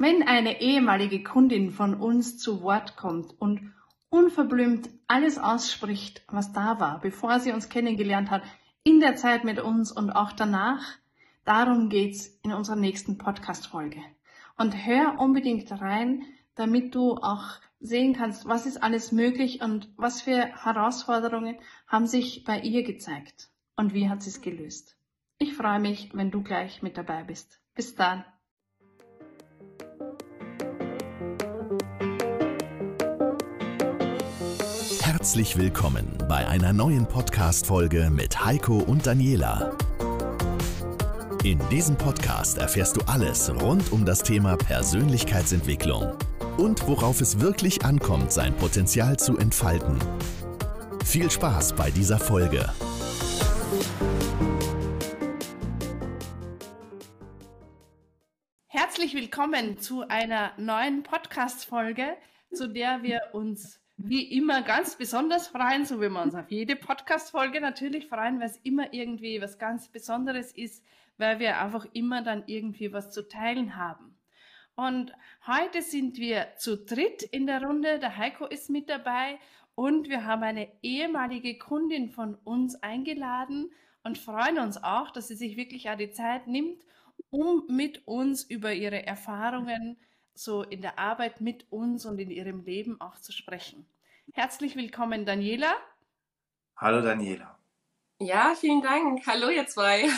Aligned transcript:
Wenn 0.00 0.22
eine 0.22 0.60
ehemalige 0.60 1.24
Kundin 1.24 1.72
von 1.72 1.94
uns 1.94 2.38
zu 2.38 2.62
Wort 2.62 2.96
kommt 2.96 3.34
und 3.40 3.74
unverblümt 4.10 4.88
alles 5.08 5.38
ausspricht, 5.38 6.22
was 6.28 6.52
da 6.52 6.78
war, 6.78 7.00
bevor 7.00 7.40
sie 7.40 7.50
uns 7.50 7.68
kennengelernt 7.68 8.30
hat, 8.30 8.42
in 8.84 9.00
der 9.00 9.16
Zeit 9.16 9.42
mit 9.42 9.58
uns 9.58 9.90
und 9.90 10.12
auch 10.12 10.30
danach, 10.30 10.84
darum 11.44 11.88
geht's 11.88 12.28
in 12.44 12.52
unserer 12.52 12.76
nächsten 12.76 13.18
Podcast-Folge. 13.18 14.00
Und 14.56 14.86
hör 14.86 15.18
unbedingt 15.18 15.68
rein, 15.72 16.22
damit 16.54 16.94
du 16.94 17.16
auch 17.16 17.56
sehen 17.80 18.14
kannst, 18.14 18.46
was 18.46 18.66
ist 18.66 18.80
alles 18.80 19.10
möglich 19.10 19.62
und 19.62 19.92
was 19.96 20.22
für 20.22 20.46
Herausforderungen 20.62 21.56
haben 21.88 22.06
sich 22.06 22.44
bei 22.44 22.60
ihr 22.60 22.84
gezeigt 22.84 23.48
und 23.74 23.94
wie 23.94 24.08
hat 24.08 24.22
sie 24.22 24.30
es 24.30 24.42
gelöst. 24.42 24.96
Ich 25.38 25.54
freue 25.54 25.80
mich, 25.80 26.10
wenn 26.14 26.30
du 26.30 26.44
gleich 26.44 26.82
mit 26.82 26.96
dabei 26.96 27.24
bist. 27.24 27.60
Bis 27.74 27.96
dann. 27.96 28.24
Herzlich 35.28 35.58
willkommen 35.58 36.16
bei 36.26 36.48
einer 36.48 36.72
neuen 36.72 37.06
Podcast-Folge 37.06 38.08
mit 38.08 38.42
Heiko 38.46 38.78
und 38.78 39.06
Daniela. 39.06 39.76
In 41.44 41.58
diesem 41.68 41.98
Podcast 41.98 42.56
erfährst 42.56 42.96
du 42.96 43.02
alles 43.02 43.52
rund 43.60 43.92
um 43.92 44.06
das 44.06 44.22
Thema 44.22 44.56
Persönlichkeitsentwicklung 44.56 46.16
und 46.56 46.88
worauf 46.88 47.20
es 47.20 47.40
wirklich 47.40 47.84
ankommt, 47.84 48.32
sein 48.32 48.56
Potenzial 48.56 49.18
zu 49.18 49.36
entfalten. 49.36 49.98
Viel 51.04 51.30
Spaß 51.30 51.74
bei 51.74 51.90
dieser 51.90 52.18
Folge. 52.18 52.66
Herzlich 58.68 59.12
willkommen 59.12 59.78
zu 59.78 60.08
einer 60.08 60.52
neuen 60.56 61.02
Podcast-Folge, 61.02 62.16
zu 62.50 62.66
der 62.72 63.02
wir 63.02 63.20
uns 63.32 63.77
wie 63.98 64.22
immer 64.22 64.62
ganz 64.62 64.94
besonders 64.94 65.48
freuen, 65.48 65.84
so 65.84 66.00
wie 66.00 66.08
wir 66.08 66.22
uns 66.22 66.36
auf 66.36 66.50
jede 66.50 66.76
Podcast-Folge 66.76 67.60
natürlich 67.60 68.06
freuen, 68.06 68.38
weil 68.38 68.46
es 68.46 68.56
immer 68.58 68.92
irgendwie 68.94 69.42
was 69.42 69.58
ganz 69.58 69.88
Besonderes 69.88 70.52
ist, 70.52 70.84
weil 71.16 71.40
wir 71.40 71.60
einfach 71.60 71.84
immer 71.94 72.22
dann 72.22 72.44
irgendwie 72.46 72.92
was 72.92 73.10
zu 73.10 73.26
teilen 73.28 73.74
haben. 73.74 74.16
Und 74.76 75.12
heute 75.48 75.82
sind 75.82 76.16
wir 76.16 76.46
zu 76.58 76.76
dritt 76.76 77.24
in 77.24 77.48
der 77.48 77.60
Runde. 77.64 77.98
Der 77.98 78.16
Heiko 78.16 78.46
ist 78.46 78.70
mit 78.70 78.88
dabei 78.88 79.40
und 79.74 80.08
wir 80.08 80.24
haben 80.24 80.44
eine 80.44 80.68
ehemalige 80.82 81.58
Kundin 81.58 82.08
von 82.08 82.36
uns 82.44 82.80
eingeladen 82.80 83.72
und 84.04 84.16
freuen 84.16 84.60
uns 84.60 84.80
auch, 84.80 85.10
dass 85.10 85.26
sie 85.26 85.34
sich 85.34 85.56
wirklich 85.56 85.90
auch 85.90 85.96
die 85.96 86.12
Zeit 86.12 86.46
nimmt, 86.46 86.84
um 87.30 87.64
mit 87.68 88.06
uns 88.06 88.44
über 88.44 88.72
ihre 88.72 89.04
Erfahrungen 89.04 89.96
so 90.38 90.62
in 90.62 90.82
der 90.82 90.98
Arbeit 90.98 91.40
mit 91.40 91.66
uns 91.70 92.06
und 92.06 92.18
in 92.18 92.30
ihrem 92.30 92.64
Leben 92.64 93.00
auch 93.00 93.16
zu 93.16 93.32
sprechen. 93.32 93.86
Herzlich 94.32 94.76
willkommen, 94.76 95.26
Daniela. 95.26 95.74
Hallo, 96.76 97.02
Daniela. 97.02 97.58
Ja, 98.20 98.54
vielen 98.54 98.82
Dank. 98.82 99.26
Hallo, 99.26 99.48
ihr 99.48 99.66
zwei. 99.66 100.08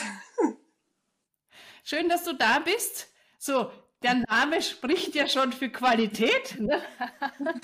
Schön, 1.85 2.09
dass 2.09 2.25
du 2.25 2.35
da 2.35 2.59
bist. 2.59 3.09
So, 3.39 3.71
der 4.03 4.15
Name 4.15 4.61
spricht 4.61 5.15
ja 5.15 5.27
schon 5.27 5.53
für 5.53 5.71
Qualität. 5.71 6.61
Ne? 6.61 6.83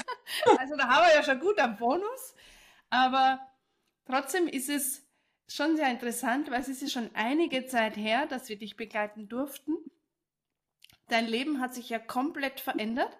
Also 0.58 0.76
da 0.76 0.88
haben 0.88 1.06
wir 1.06 1.14
ja 1.14 1.22
schon 1.22 1.40
gut 1.40 1.58
am 1.58 1.76
Bonus. 1.76 2.34
Aber 2.90 3.40
trotzdem 4.06 4.48
ist 4.48 4.68
es 4.68 5.06
schon 5.48 5.76
sehr 5.76 5.90
interessant, 5.90 6.50
weil 6.50 6.60
es 6.60 6.68
ist 6.68 6.82
ja 6.82 6.88
schon 6.88 7.10
einige 7.14 7.66
Zeit 7.66 7.96
her, 7.96 8.26
dass 8.26 8.48
wir 8.48 8.58
dich 8.58 8.76
begleiten 8.76 9.28
durften. 9.28 9.76
Dein 11.08 11.26
Leben 11.26 11.60
hat 11.60 11.74
sich 11.74 11.88
ja 11.88 11.98
komplett 11.98 12.60
verändert. 12.60 13.16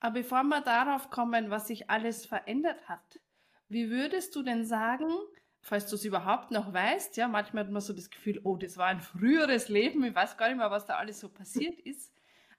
Aber 0.00 0.14
bevor 0.14 0.42
wir 0.44 0.60
darauf 0.60 1.10
kommen, 1.10 1.50
was 1.50 1.68
sich 1.68 1.90
alles 1.90 2.26
verändert 2.26 2.88
hat, 2.88 3.20
wie 3.68 3.90
würdest 3.90 4.34
du 4.34 4.42
denn 4.42 4.64
sagen, 4.64 5.08
falls 5.60 5.86
du 5.86 5.96
es 5.96 6.04
überhaupt 6.04 6.50
noch 6.50 6.72
weißt, 6.72 7.16
ja, 7.16 7.28
manchmal 7.28 7.64
hat 7.64 7.70
man 7.70 7.82
so 7.82 7.92
das 7.92 8.10
Gefühl, 8.10 8.40
oh, 8.44 8.56
das 8.56 8.76
war 8.76 8.86
ein 8.86 9.00
früheres 9.00 9.68
Leben, 9.68 10.02
ich 10.04 10.14
weiß 10.14 10.36
gar 10.36 10.48
nicht 10.48 10.56
mehr, 10.56 10.70
was 10.70 10.86
da 10.86 10.96
alles 10.96 11.20
so 11.20 11.28
passiert 11.28 11.78
ist. 11.84 12.12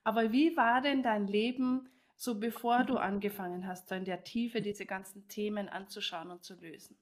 Aber 0.03 0.31
wie 0.31 0.55
war 0.55 0.81
denn 0.81 1.03
dein 1.03 1.27
Leben 1.27 1.89
so, 2.15 2.39
bevor 2.39 2.83
du 2.83 2.97
angefangen 2.97 3.67
hast, 3.67 3.91
da 3.91 3.95
in 3.95 4.05
der 4.05 4.23
Tiefe 4.23 4.61
diese 4.61 4.85
ganzen 4.85 5.27
Themen 5.27 5.67
anzuschauen 5.67 6.31
und 6.31 6.43
zu 6.43 6.55
lösen? 6.55 6.97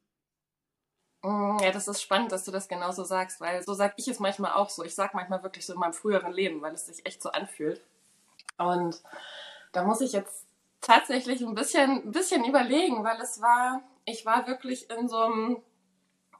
Mm, 1.23 1.57
ja, 1.61 1.71
das 1.71 1.87
ist 1.87 2.01
spannend, 2.01 2.31
dass 2.31 2.45
du 2.45 2.51
das 2.51 2.67
genauso 2.67 3.03
sagst, 3.03 3.41
weil 3.41 3.61
so 3.63 3.73
sage 3.73 3.93
ich 3.97 4.07
es 4.07 4.19
manchmal 4.19 4.53
auch 4.53 4.69
so. 4.69 4.83
Ich 4.83 4.95
sage 4.95 5.11
manchmal 5.15 5.43
wirklich 5.43 5.65
so 5.65 5.73
in 5.73 5.79
meinem 5.79 5.93
früheren 5.93 6.31
Leben, 6.31 6.61
weil 6.61 6.73
es 6.73 6.85
sich 6.85 7.05
echt 7.05 7.21
so 7.21 7.29
anfühlt. 7.31 7.81
Und 8.57 9.01
da 9.71 9.83
muss 9.83 10.01
ich 10.01 10.13
jetzt 10.13 10.45
tatsächlich 10.81 11.41
ein 11.41 11.55
bisschen, 11.55 12.03
ein 12.03 12.11
bisschen 12.11 12.45
überlegen, 12.45 13.03
weil 13.03 13.19
es 13.21 13.41
war, 13.41 13.81
ich 14.05 14.25
war 14.25 14.47
wirklich 14.47 14.89
in 14.89 15.09
so 15.09 15.17
einem, 15.17 15.63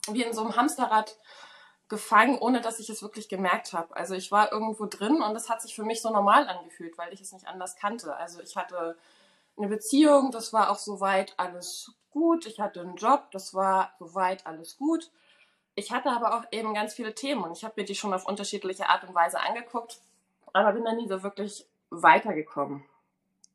wie 0.07 0.23
in 0.23 0.33
so 0.33 0.41
einem 0.41 0.55
Hamsterrad 0.55 1.17
gefangen, 1.89 2.37
ohne 2.37 2.61
dass 2.61 2.79
ich 2.79 2.89
es 2.89 3.01
wirklich 3.01 3.29
gemerkt 3.29 3.73
habe. 3.73 3.95
Also 3.95 4.13
ich 4.13 4.31
war 4.31 4.51
irgendwo 4.51 4.85
drin 4.85 5.21
und 5.21 5.35
es 5.35 5.49
hat 5.49 5.61
sich 5.61 5.75
für 5.75 5.83
mich 5.83 6.01
so 6.01 6.11
normal 6.11 6.47
angefühlt, 6.47 6.97
weil 6.97 7.11
ich 7.13 7.21
es 7.21 7.33
nicht 7.33 7.47
anders 7.47 7.75
kannte. 7.75 8.15
Also 8.15 8.41
ich 8.41 8.55
hatte 8.55 8.95
eine 9.57 9.67
Beziehung, 9.67 10.31
das 10.31 10.53
war 10.53 10.69
auch 10.69 10.77
soweit 10.77 11.33
alles 11.37 11.91
gut. 12.11 12.45
Ich 12.45 12.59
hatte 12.59 12.81
einen 12.81 12.95
Job, 12.95 13.31
das 13.31 13.53
war 13.53 13.93
soweit 13.99 14.45
alles 14.45 14.77
gut. 14.77 15.11
Ich 15.75 15.91
hatte 15.91 16.11
aber 16.11 16.37
auch 16.37 16.43
eben 16.51 16.73
ganz 16.73 16.93
viele 16.93 17.15
Themen 17.15 17.43
und 17.43 17.53
ich 17.53 17.63
habe 17.63 17.75
mir 17.77 17.85
die 17.85 17.95
schon 17.95 18.13
auf 18.13 18.25
unterschiedliche 18.25 18.89
Art 18.89 19.03
und 19.03 19.15
Weise 19.15 19.39
angeguckt, 19.39 19.99
aber 20.51 20.73
bin 20.73 20.83
dann 20.83 20.97
nie 20.97 21.07
so 21.07 21.23
wirklich 21.23 21.65
weitergekommen. 21.89 22.83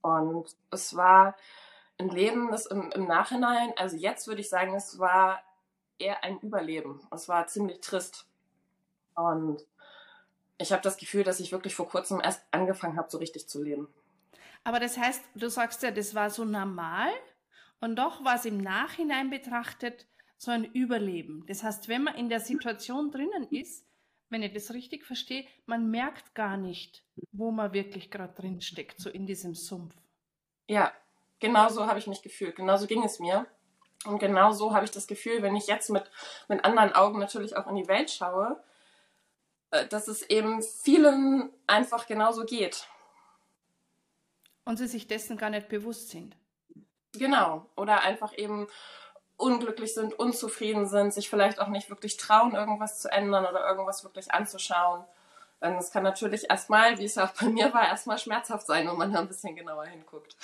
Und 0.00 0.54
es 0.70 0.97
war 0.97 1.37
ein 1.98 2.09
Leben, 2.09 2.50
das 2.50 2.66
im, 2.66 2.91
im 2.93 3.06
Nachhinein, 3.06 3.72
also 3.76 3.97
jetzt 3.97 4.26
würde 4.26 4.41
ich 4.41 4.48
sagen, 4.48 4.75
es 4.75 4.98
war 4.98 5.43
eher 5.98 6.25
ein 6.25 6.38
Überleben. 6.41 7.06
Es 7.10 7.28
war 7.28 7.47
ziemlich 7.47 7.81
trist. 7.81 8.26
Und 9.14 9.64
ich 10.59 10.72
habe 10.72 10.82
das 10.82 10.97
Gefühl, 10.97 11.25
dass 11.25 11.41
ich 11.41 11.53
wirklich 11.53 11.75
vor 11.75 11.88
kurzem 11.88 12.20
erst 12.20 12.43
angefangen 12.50 12.97
habe, 12.97 13.10
so 13.10 13.19
richtig 13.19 13.48
zu 13.48 13.62
leben. 13.62 13.88
Aber 14.64 14.81
das 14.81 14.97
heißt, 14.97 15.22
du 15.34 15.48
sagst 15.48 15.82
ja, 15.82 15.91
das 15.91 16.14
war 16.14 16.31
so 16.31 16.44
normal 16.44 17.10
und 17.81 17.97
doch 17.97 18.25
war 18.25 18.37
es 18.37 18.45
im 18.45 18.59
Nachhinein 18.59 19.31
betrachtet 19.31 20.07
so 20.37 20.51
ein 20.51 20.65
Überleben. 20.65 21.45
Das 21.47 21.62
heißt, 21.62 21.89
wenn 21.89 22.05
man 22.05 22.15
in 22.15 22.29
der 22.29 22.41
Situation 22.41 23.11
drinnen 23.11 23.49
ist, 23.51 23.87
wenn 24.31 24.43
ich 24.43 24.53
das 24.53 24.73
richtig 24.73 25.05
verstehe, 25.05 25.47
man 25.67 25.91
merkt 25.91 26.35
gar 26.35 26.57
nicht, 26.57 27.05
wo 27.33 27.51
man 27.51 27.73
wirklich 27.73 28.11
gerade 28.11 28.35
drin 28.35 28.61
steckt, 28.61 29.01
so 29.01 29.11
in 29.11 29.27
diesem 29.27 29.55
Sumpf. 29.55 29.95
Ja, 30.67 30.93
genau 31.39 31.69
so 31.69 31.87
habe 31.87 31.99
ich 31.99 32.07
mich 32.07 32.23
gefühlt. 32.23 32.57
Genau 32.57 32.77
so 32.77 32.87
ging 32.87 33.05
es 33.05 33.21
mir. 33.21 33.47
Und 34.06 34.19
genau 34.19 34.53
so 34.53 34.75
habe 34.75 34.85
ich 34.85 34.91
das 34.91 35.06
Gefühl, 35.06 35.43
wenn 35.43 35.56
ich 35.56 35.67
jetzt 35.67 35.89
mit, 35.91 36.11
mit 36.49 36.65
anderen 36.65 36.93
Augen 36.95 37.19
natürlich 37.19 37.56
auch 37.56 37.67
in 37.69 37.77
die 37.77 37.89
Welt 37.89 38.11
schaue, 38.11 38.62
äh, 39.71 39.87
dass 39.87 40.09
es 40.09 40.23
eben 40.23 40.62
vielen 40.62 41.51
einfach 41.67 42.06
genauso 42.06 42.45
geht. 42.45 42.87
Und 44.65 44.79
sie 44.79 44.87
sich 44.87 45.06
dessen 45.06 45.37
gar 45.37 45.51
nicht 45.51 45.69
bewusst 45.69 46.11
sind. 46.11 46.37
Genau. 47.19 47.66
Oder 47.76 48.02
einfach 48.02 48.36
eben 48.36 48.66
unglücklich 49.36 49.94
sind, 49.94 50.19
unzufrieden 50.19 50.86
sind, 50.86 51.12
sich 51.12 51.28
vielleicht 51.28 51.60
auch 51.60 51.69
nicht 51.69 51.91
wirklich 51.91 52.16
trauen, 52.16 52.54
irgendwas 52.54 53.00
zu 53.00 53.10
ändern 53.10 53.47
oder 53.47 53.66
irgendwas 53.69 54.04
wirklich 54.04 54.32
anzuschauen. 54.32 55.04
Denn 55.60 55.75
es 55.76 55.91
kann 55.91 56.02
natürlich 56.02 56.50
erstmal, 56.50 56.98
wie 56.98 57.04
es 57.04 57.19
auch 57.19 57.32
bei 57.41 57.47
mir 57.47 57.72
war, 57.72 57.88
erstmal 57.88 58.19
schmerzhaft 58.19 58.66
sein, 58.66 58.86
wenn 58.86 58.97
man 58.97 59.12
da 59.12 59.20
ein 59.20 59.28
bisschen 59.28 59.56
genauer 59.56 59.86
hinguckt. 59.86 60.36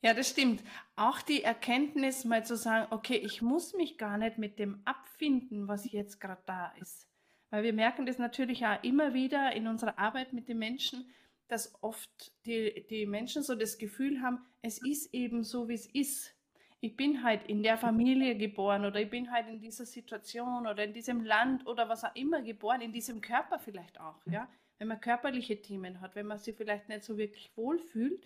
Ja, 0.00 0.14
das 0.14 0.28
stimmt. 0.28 0.62
Auch 0.94 1.20
die 1.20 1.42
Erkenntnis, 1.42 2.24
mal 2.24 2.44
zu 2.44 2.56
sagen, 2.56 2.86
okay, 2.90 3.16
ich 3.16 3.42
muss 3.42 3.74
mich 3.74 3.98
gar 3.98 4.16
nicht 4.16 4.38
mit 4.38 4.60
dem 4.60 4.80
abfinden, 4.84 5.66
was 5.66 5.90
jetzt 5.90 6.20
gerade 6.20 6.40
da 6.46 6.72
ist. 6.80 7.08
Weil 7.50 7.64
wir 7.64 7.72
merken 7.72 8.06
das 8.06 8.18
natürlich 8.18 8.64
auch 8.64 8.80
immer 8.82 9.12
wieder 9.12 9.52
in 9.52 9.66
unserer 9.66 9.98
Arbeit 9.98 10.32
mit 10.32 10.48
den 10.48 10.58
Menschen, 10.58 11.12
dass 11.48 11.74
oft 11.82 12.32
die, 12.46 12.86
die 12.88 13.06
Menschen 13.06 13.42
so 13.42 13.54
das 13.54 13.78
Gefühl 13.78 14.20
haben, 14.22 14.38
es 14.62 14.78
ist 14.78 15.12
eben 15.12 15.44
so, 15.44 15.68
wie 15.68 15.74
es 15.74 15.86
ist 15.86 16.38
ich 16.80 16.96
bin 16.96 17.24
halt 17.24 17.44
in 17.44 17.62
der 17.62 17.76
Familie 17.76 18.36
geboren 18.36 18.84
oder 18.84 19.00
ich 19.00 19.10
bin 19.10 19.32
halt 19.32 19.48
in 19.48 19.60
dieser 19.60 19.84
Situation 19.84 20.66
oder 20.66 20.84
in 20.84 20.92
diesem 20.92 21.24
Land 21.24 21.66
oder 21.66 21.88
was 21.88 22.04
auch 22.04 22.14
immer 22.14 22.42
geboren, 22.42 22.80
in 22.80 22.92
diesem 22.92 23.20
Körper 23.20 23.58
vielleicht 23.58 24.00
auch, 24.00 24.20
ja. 24.26 24.48
Wenn 24.78 24.88
man 24.88 25.00
körperliche 25.00 25.60
Themen 25.60 26.00
hat, 26.00 26.14
wenn 26.14 26.26
man 26.26 26.38
sich 26.38 26.56
vielleicht 26.56 26.88
nicht 26.88 27.02
so 27.02 27.18
wirklich 27.18 27.50
wohlfühlt 27.56 28.24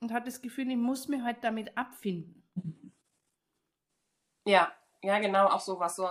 und 0.00 0.12
hat 0.12 0.26
das 0.26 0.40
Gefühl, 0.40 0.70
ich 0.70 0.78
muss 0.78 1.08
mich 1.08 1.20
halt 1.20 1.44
damit 1.44 1.76
abfinden. 1.76 2.42
Ja, 4.46 4.72
ja, 5.02 5.18
genau, 5.18 5.46
auch 5.48 5.60
sowas, 5.60 5.96
so 5.96 6.08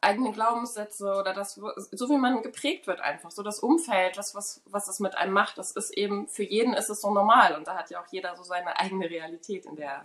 eigene 0.00 0.32
Glaubenssätze 0.32 1.14
oder 1.14 1.32
das, 1.32 1.54
so 1.54 2.08
wie 2.10 2.16
man 2.16 2.42
geprägt 2.42 2.86
wird 2.86 3.00
einfach, 3.00 3.30
so 3.30 3.42
das 3.42 3.58
Umfeld, 3.58 4.16
das, 4.16 4.34
was, 4.34 4.62
was 4.66 4.88
es 4.88 5.00
mit 5.00 5.16
einem 5.16 5.32
macht, 5.32 5.58
das 5.58 5.72
ist 5.72 5.90
eben, 5.96 6.28
für 6.28 6.42
jeden 6.42 6.74
ist 6.74 6.90
es 6.90 7.00
so 7.00 7.12
normal 7.12 7.56
und 7.56 7.66
da 7.66 7.76
hat 7.76 7.90
ja 7.90 8.00
auch 8.00 8.06
jeder 8.10 8.36
so 8.36 8.42
seine 8.42 8.78
eigene 8.78 9.08
Realität, 9.08 9.66
in 9.66 9.76
der 9.76 10.04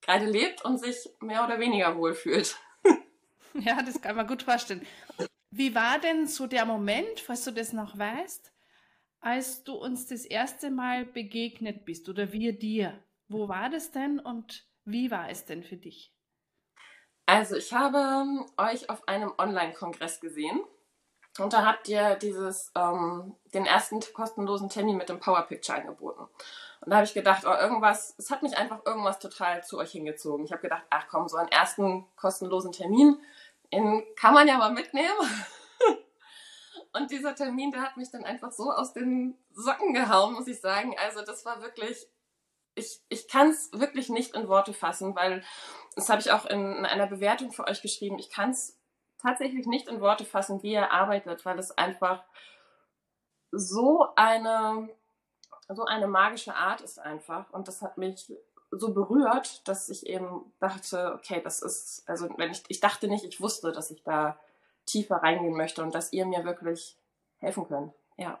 gerade 0.00 0.26
lebt 0.26 0.64
und 0.64 0.78
sich 0.78 1.10
mehr 1.20 1.44
oder 1.44 1.58
weniger 1.58 1.96
wohlfühlt. 1.96 2.56
Ja, 3.54 3.82
das 3.82 4.00
kann 4.00 4.14
man 4.14 4.26
gut 4.26 4.44
vorstellen. 4.44 4.86
Wie 5.50 5.74
war 5.74 5.98
denn 5.98 6.28
so 6.28 6.46
der 6.46 6.64
Moment, 6.64 7.18
falls 7.18 7.44
du 7.44 7.50
das 7.50 7.72
noch 7.72 7.98
weißt, 7.98 8.52
als 9.20 9.64
du 9.64 9.74
uns 9.74 10.06
das 10.06 10.24
erste 10.24 10.70
Mal 10.70 11.04
begegnet 11.04 11.84
bist 11.84 12.08
oder 12.08 12.32
wir 12.32 12.56
dir. 12.56 13.02
Wo 13.28 13.48
war 13.48 13.68
das 13.68 13.90
denn 13.90 14.18
und 14.18 14.66
wie 14.84 15.10
war 15.10 15.28
es 15.28 15.44
denn 15.44 15.62
für 15.62 15.76
dich? 15.76 16.14
Also 17.28 17.56
ich 17.56 17.74
habe 17.74 17.98
ähm, 17.98 18.46
euch 18.56 18.88
auf 18.88 19.06
einem 19.06 19.34
Online-Kongress 19.36 20.18
gesehen 20.18 20.64
und 21.38 21.52
da 21.52 21.66
habt 21.66 21.86
ihr 21.86 22.14
dieses, 22.14 22.72
ähm, 22.74 23.36
den 23.52 23.66
ersten 23.66 24.00
kostenlosen 24.14 24.70
Termin 24.70 24.96
mit 24.96 25.10
dem 25.10 25.20
Power 25.20 25.42
Picture 25.42 25.76
angeboten. 25.76 26.22
Und 26.22 26.90
da 26.90 26.96
habe 26.96 27.04
ich 27.04 27.12
gedacht, 27.12 27.44
oh, 27.44 27.52
irgendwas, 27.52 28.14
es 28.16 28.30
hat 28.30 28.42
mich 28.42 28.56
einfach 28.56 28.80
irgendwas 28.86 29.18
total 29.18 29.62
zu 29.62 29.76
euch 29.76 29.90
hingezogen. 29.90 30.46
Ich 30.46 30.52
habe 30.52 30.62
gedacht, 30.62 30.84
ach 30.88 31.04
komm, 31.10 31.28
so 31.28 31.36
einen 31.36 31.50
ersten 31.50 32.06
kostenlosen 32.16 32.72
Termin, 32.72 33.20
den 33.74 34.02
kann 34.16 34.32
man 34.32 34.48
ja 34.48 34.56
mal 34.56 34.72
mitnehmen. 34.72 35.18
Und 36.94 37.10
dieser 37.10 37.34
Termin, 37.34 37.72
der 37.72 37.82
hat 37.82 37.98
mich 37.98 38.10
dann 38.10 38.24
einfach 38.24 38.52
so 38.52 38.72
aus 38.72 38.94
den 38.94 39.36
Socken 39.52 39.92
gehauen, 39.92 40.32
muss 40.32 40.46
ich 40.46 40.62
sagen. 40.62 40.96
Also 40.98 41.20
das 41.20 41.44
war 41.44 41.60
wirklich 41.60 42.08
ich, 42.78 43.00
ich 43.08 43.28
kann 43.28 43.50
es 43.50 43.70
wirklich 43.72 44.08
nicht 44.08 44.34
in 44.34 44.48
Worte 44.48 44.72
fassen, 44.72 45.14
weil 45.14 45.42
das 45.94 46.08
habe 46.08 46.20
ich 46.20 46.30
auch 46.30 46.46
in, 46.46 46.76
in 46.76 46.86
einer 46.86 47.06
Bewertung 47.06 47.52
für 47.52 47.66
euch 47.66 47.82
geschrieben. 47.82 48.18
Ich 48.18 48.30
kann 48.30 48.50
es 48.50 48.78
tatsächlich 49.20 49.66
nicht 49.66 49.88
in 49.88 50.00
Worte 50.00 50.24
fassen, 50.24 50.62
wie 50.62 50.74
er 50.74 50.92
arbeitet, 50.92 51.44
weil 51.44 51.58
es 51.58 51.76
einfach 51.76 52.24
so 53.50 54.06
eine, 54.14 54.88
so 55.68 55.84
eine 55.84 56.06
magische 56.06 56.54
Art 56.54 56.80
ist 56.80 56.98
einfach. 56.98 57.50
Und 57.50 57.68
das 57.68 57.82
hat 57.82 57.98
mich 57.98 58.32
so 58.70 58.92
berührt, 58.92 59.66
dass 59.66 59.88
ich 59.88 60.06
eben 60.06 60.52
dachte, 60.60 61.14
okay, 61.14 61.40
das 61.42 61.62
ist, 61.62 62.04
also 62.06 62.28
wenn 62.36 62.50
ich, 62.50 62.62
ich 62.68 62.80
dachte 62.80 63.08
nicht, 63.08 63.24
ich 63.24 63.40
wusste, 63.40 63.72
dass 63.72 63.90
ich 63.90 64.02
da 64.02 64.38
tiefer 64.86 65.16
reingehen 65.16 65.56
möchte 65.56 65.82
und 65.82 65.94
dass 65.94 66.12
ihr 66.12 66.26
mir 66.26 66.44
wirklich 66.44 66.96
helfen 67.38 67.66
könnt. 67.66 67.92
Ja. 68.16 68.40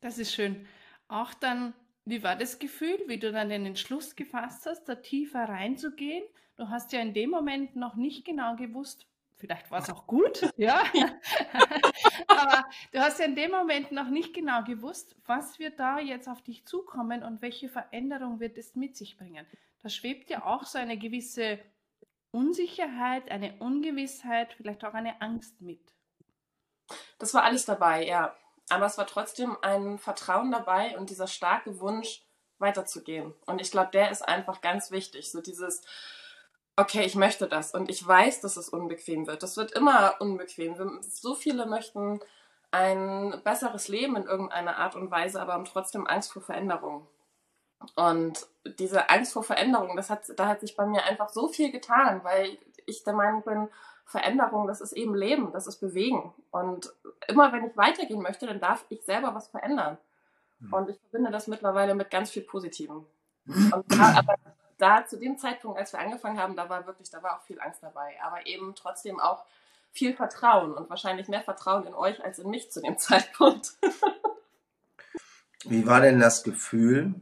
Das 0.00 0.18
ist 0.18 0.32
schön. 0.32 0.66
Auch 1.08 1.34
dann 1.34 1.74
wie 2.04 2.22
war 2.22 2.36
das 2.36 2.58
Gefühl, 2.58 2.98
wie 3.06 3.18
du 3.18 3.32
dann 3.32 3.48
den 3.48 3.66
Entschluss 3.66 4.16
gefasst 4.16 4.66
hast, 4.66 4.84
da 4.84 4.96
tiefer 4.96 5.48
reinzugehen? 5.48 6.24
Du 6.56 6.68
hast 6.68 6.92
ja 6.92 7.00
in 7.00 7.14
dem 7.14 7.30
Moment 7.30 7.76
noch 7.76 7.94
nicht 7.94 8.24
genau 8.24 8.56
gewusst, 8.56 9.06
vielleicht 9.36 9.70
war 9.70 9.80
es 9.80 9.90
auch 9.90 10.06
gut, 10.06 10.52
ja. 10.56 10.82
Aber 12.26 12.64
du 12.92 13.00
hast 13.00 13.18
ja 13.18 13.26
in 13.26 13.34
dem 13.34 13.50
Moment 13.50 13.92
noch 13.92 14.08
nicht 14.08 14.34
genau 14.34 14.62
gewusst, 14.62 15.16
was 15.26 15.58
wird 15.58 15.80
da 15.80 15.98
jetzt 15.98 16.28
auf 16.28 16.42
dich 16.42 16.66
zukommen 16.66 17.22
und 17.22 17.42
welche 17.42 17.68
Veränderung 17.68 18.40
wird 18.40 18.58
es 18.58 18.74
mit 18.74 18.96
sich 18.96 19.16
bringen. 19.16 19.46
Da 19.82 19.88
schwebt 19.88 20.30
ja 20.30 20.44
auch 20.44 20.64
so 20.64 20.78
eine 20.78 20.98
gewisse 20.98 21.58
Unsicherheit, 22.30 23.30
eine 23.30 23.58
Ungewissheit, 23.58 24.52
vielleicht 24.52 24.84
auch 24.84 24.94
eine 24.94 25.20
Angst 25.22 25.60
mit. 25.60 25.80
Das 27.18 27.34
war 27.34 27.44
alles 27.44 27.64
dabei, 27.64 28.06
ja 28.06 28.36
aber 28.70 28.86
es 28.86 28.98
war 28.98 29.06
trotzdem 29.06 29.56
ein 29.62 29.98
Vertrauen 29.98 30.50
dabei 30.50 30.96
und 30.98 31.10
dieser 31.10 31.26
starke 31.26 31.80
Wunsch, 31.80 32.24
weiterzugehen. 32.60 33.34
Und 33.46 33.60
ich 33.60 33.70
glaube, 33.70 33.90
der 33.92 34.10
ist 34.10 34.26
einfach 34.26 34.60
ganz 34.60 34.90
wichtig. 34.90 35.30
So 35.30 35.40
dieses, 35.40 35.82
okay, 36.76 37.02
ich 37.02 37.16
möchte 37.16 37.48
das 37.48 37.72
und 37.72 37.90
ich 37.90 38.06
weiß, 38.06 38.40
dass 38.40 38.56
es 38.56 38.68
unbequem 38.68 39.26
wird. 39.26 39.42
Das 39.42 39.56
wird 39.56 39.72
immer 39.72 40.16
unbequem. 40.20 41.00
So 41.02 41.34
viele 41.34 41.66
möchten 41.66 42.20
ein 42.70 43.40
besseres 43.42 43.88
Leben 43.88 44.14
in 44.14 44.24
irgendeiner 44.24 44.76
Art 44.76 44.94
und 44.94 45.10
Weise, 45.10 45.40
aber 45.40 45.54
haben 45.54 45.64
trotzdem 45.64 46.06
Angst 46.06 46.32
vor 46.32 46.42
Veränderung. 46.42 47.08
Und 47.96 48.46
diese 48.78 49.08
Angst 49.08 49.32
vor 49.32 49.42
Veränderung, 49.42 49.96
das 49.96 50.10
hat, 50.10 50.24
da 50.36 50.46
hat 50.46 50.60
sich 50.60 50.76
bei 50.76 50.84
mir 50.86 51.04
einfach 51.04 51.30
so 51.30 51.48
viel 51.48 51.72
getan, 51.72 52.22
weil 52.22 52.58
ich 52.86 53.02
der 53.04 53.14
Meinung 53.14 53.42
bin, 53.42 53.68
Veränderung, 54.10 54.66
das 54.66 54.80
ist 54.80 54.92
eben 54.92 55.14
Leben, 55.14 55.52
das 55.52 55.68
ist 55.68 55.78
Bewegen. 55.78 56.34
Und 56.50 56.92
immer 57.28 57.52
wenn 57.52 57.64
ich 57.64 57.76
weitergehen 57.76 58.20
möchte, 58.20 58.46
dann 58.46 58.60
darf 58.60 58.84
ich 58.88 59.02
selber 59.04 59.34
was 59.34 59.46
verändern. 59.48 59.98
Mhm. 60.58 60.72
Und 60.72 60.90
ich 60.90 60.98
verbinde 60.98 61.30
das 61.30 61.46
mittlerweile 61.46 61.94
mit 61.94 62.10
ganz 62.10 62.30
viel 62.30 62.42
Positivem. 62.42 63.06
Und 63.46 63.84
da, 63.88 64.18
aber 64.18 64.34
da 64.78 65.06
zu 65.06 65.16
dem 65.16 65.38
Zeitpunkt, 65.38 65.78
als 65.78 65.92
wir 65.92 66.00
angefangen 66.00 66.40
haben, 66.40 66.56
da 66.56 66.68
war 66.68 66.86
wirklich, 66.86 67.10
da 67.10 67.22
war 67.22 67.36
auch 67.36 67.42
viel 67.42 67.60
Angst 67.60 67.82
dabei, 67.82 68.16
aber 68.22 68.46
eben 68.46 68.74
trotzdem 68.74 69.20
auch 69.20 69.44
viel 69.92 70.14
Vertrauen 70.14 70.72
und 70.74 70.90
wahrscheinlich 70.90 71.28
mehr 71.28 71.42
Vertrauen 71.42 71.86
in 71.86 71.94
euch 71.94 72.22
als 72.24 72.38
in 72.40 72.50
mich 72.50 72.70
zu 72.72 72.80
dem 72.80 72.98
Zeitpunkt. 72.98 73.74
Wie 75.64 75.86
war 75.86 76.00
denn 76.00 76.18
das 76.18 76.42
Gefühl, 76.42 77.14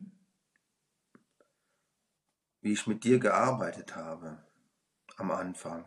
wie 2.62 2.72
ich 2.72 2.86
mit 2.86 3.04
dir 3.04 3.18
gearbeitet 3.18 3.94
habe 3.94 4.38
am 5.18 5.30
Anfang? 5.30 5.84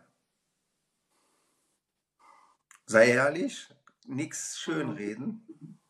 Sei 2.92 3.06
ehrlich, 3.06 3.68
nichts 4.04 4.58
schönreden. 4.58 5.80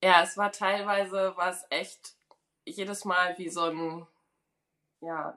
Ja, 0.00 0.22
es 0.22 0.36
war 0.36 0.52
teilweise 0.52 1.32
was 1.34 1.66
echt 1.70 2.14
jedes 2.64 3.04
Mal 3.04 3.36
wie 3.36 3.48
so 3.48 3.64
ein, 3.64 4.06
ja, 5.00 5.36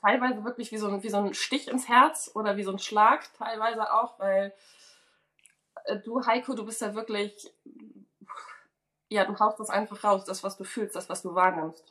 teilweise 0.00 0.42
wirklich 0.42 0.72
wie 0.72 0.78
so 0.78 0.88
ein, 0.88 1.04
wie 1.04 1.10
so 1.10 1.18
ein 1.18 1.32
Stich 1.32 1.68
ins 1.68 1.88
Herz 1.88 2.28
oder 2.34 2.56
wie 2.56 2.64
so 2.64 2.72
ein 2.72 2.80
Schlag, 2.80 3.32
teilweise 3.34 3.92
auch, 3.92 4.18
weil 4.18 4.52
äh, 5.84 6.00
du, 6.00 6.26
Heiko, 6.26 6.54
du 6.54 6.66
bist 6.66 6.80
ja 6.80 6.92
wirklich, 6.96 7.48
ja, 9.10 9.24
du 9.24 9.38
haust 9.38 9.60
das 9.60 9.70
einfach 9.70 10.02
raus, 10.02 10.24
das, 10.24 10.42
was 10.42 10.56
du 10.56 10.64
fühlst, 10.64 10.96
das, 10.96 11.08
was 11.08 11.22
du 11.22 11.36
wahrnimmst. 11.36 11.84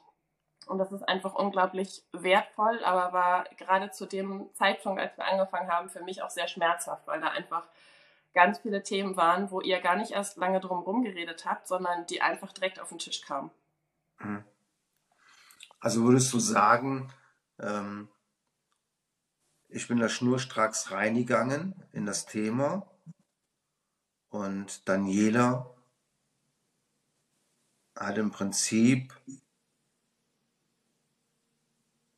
Und 0.68 0.78
das 0.78 0.92
ist 0.92 1.08
einfach 1.08 1.36
unglaublich 1.36 2.04
wertvoll, 2.12 2.84
aber 2.84 3.14
war 3.14 3.46
gerade 3.56 3.92
zu 3.92 4.06
dem 4.06 4.54
Zeitpunkt, 4.56 5.00
als 5.00 5.16
wir 5.16 5.26
angefangen 5.26 5.72
haben, 5.72 5.90
für 5.90 6.04
mich 6.04 6.22
auch 6.22 6.30
sehr 6.30 6.50
schmerzhaft, 6.50 7.08
weil 7.08 7.22
da 7.22 7.30
einfach 7.30 7.64
ganz 8.34 8.60
viele 8.60 8.84
Themen 8.84 9.18
waren, 9.18 9.52
wo 9.52 9.62
ihr 9.62 9.82
gar 9.82 9.96
nicht 9.96 10.12
erst 10.12 10.38
lange 10.38 10.60
drum 10.60 11.04
geredet 11.04 11.46
habt, 11.46 11.68
sondern 11.68 12.06
die 12.06 12.22
einfach 12.22 12.52
direkt 12.52 12.80
auf 12.80 12.90
den 12.90 13.00
Tisch 13.00 13.22
kamen. 13.22 13.52
Mhm. 14.20 14.44
Also 15.80 16.04
würdest 16.04 16.32
du 16.34 16.40
sagen, 16.40 17.12
ähm, 17.60 18.10
ich 19.68 19.88
bin 19.88 20.00
da 20.00 20.10
schnurstracks 20.10 20.92
reingegangen 20.92 21.76
in 21.92 22.06
das 22.06 22.26
Thema 22.26 22.90
und 24.30 24.88
Daniela 24.88 25.74
hat 27.96 28.18
im 28.18 28.32
Prinzip 28.32 29.14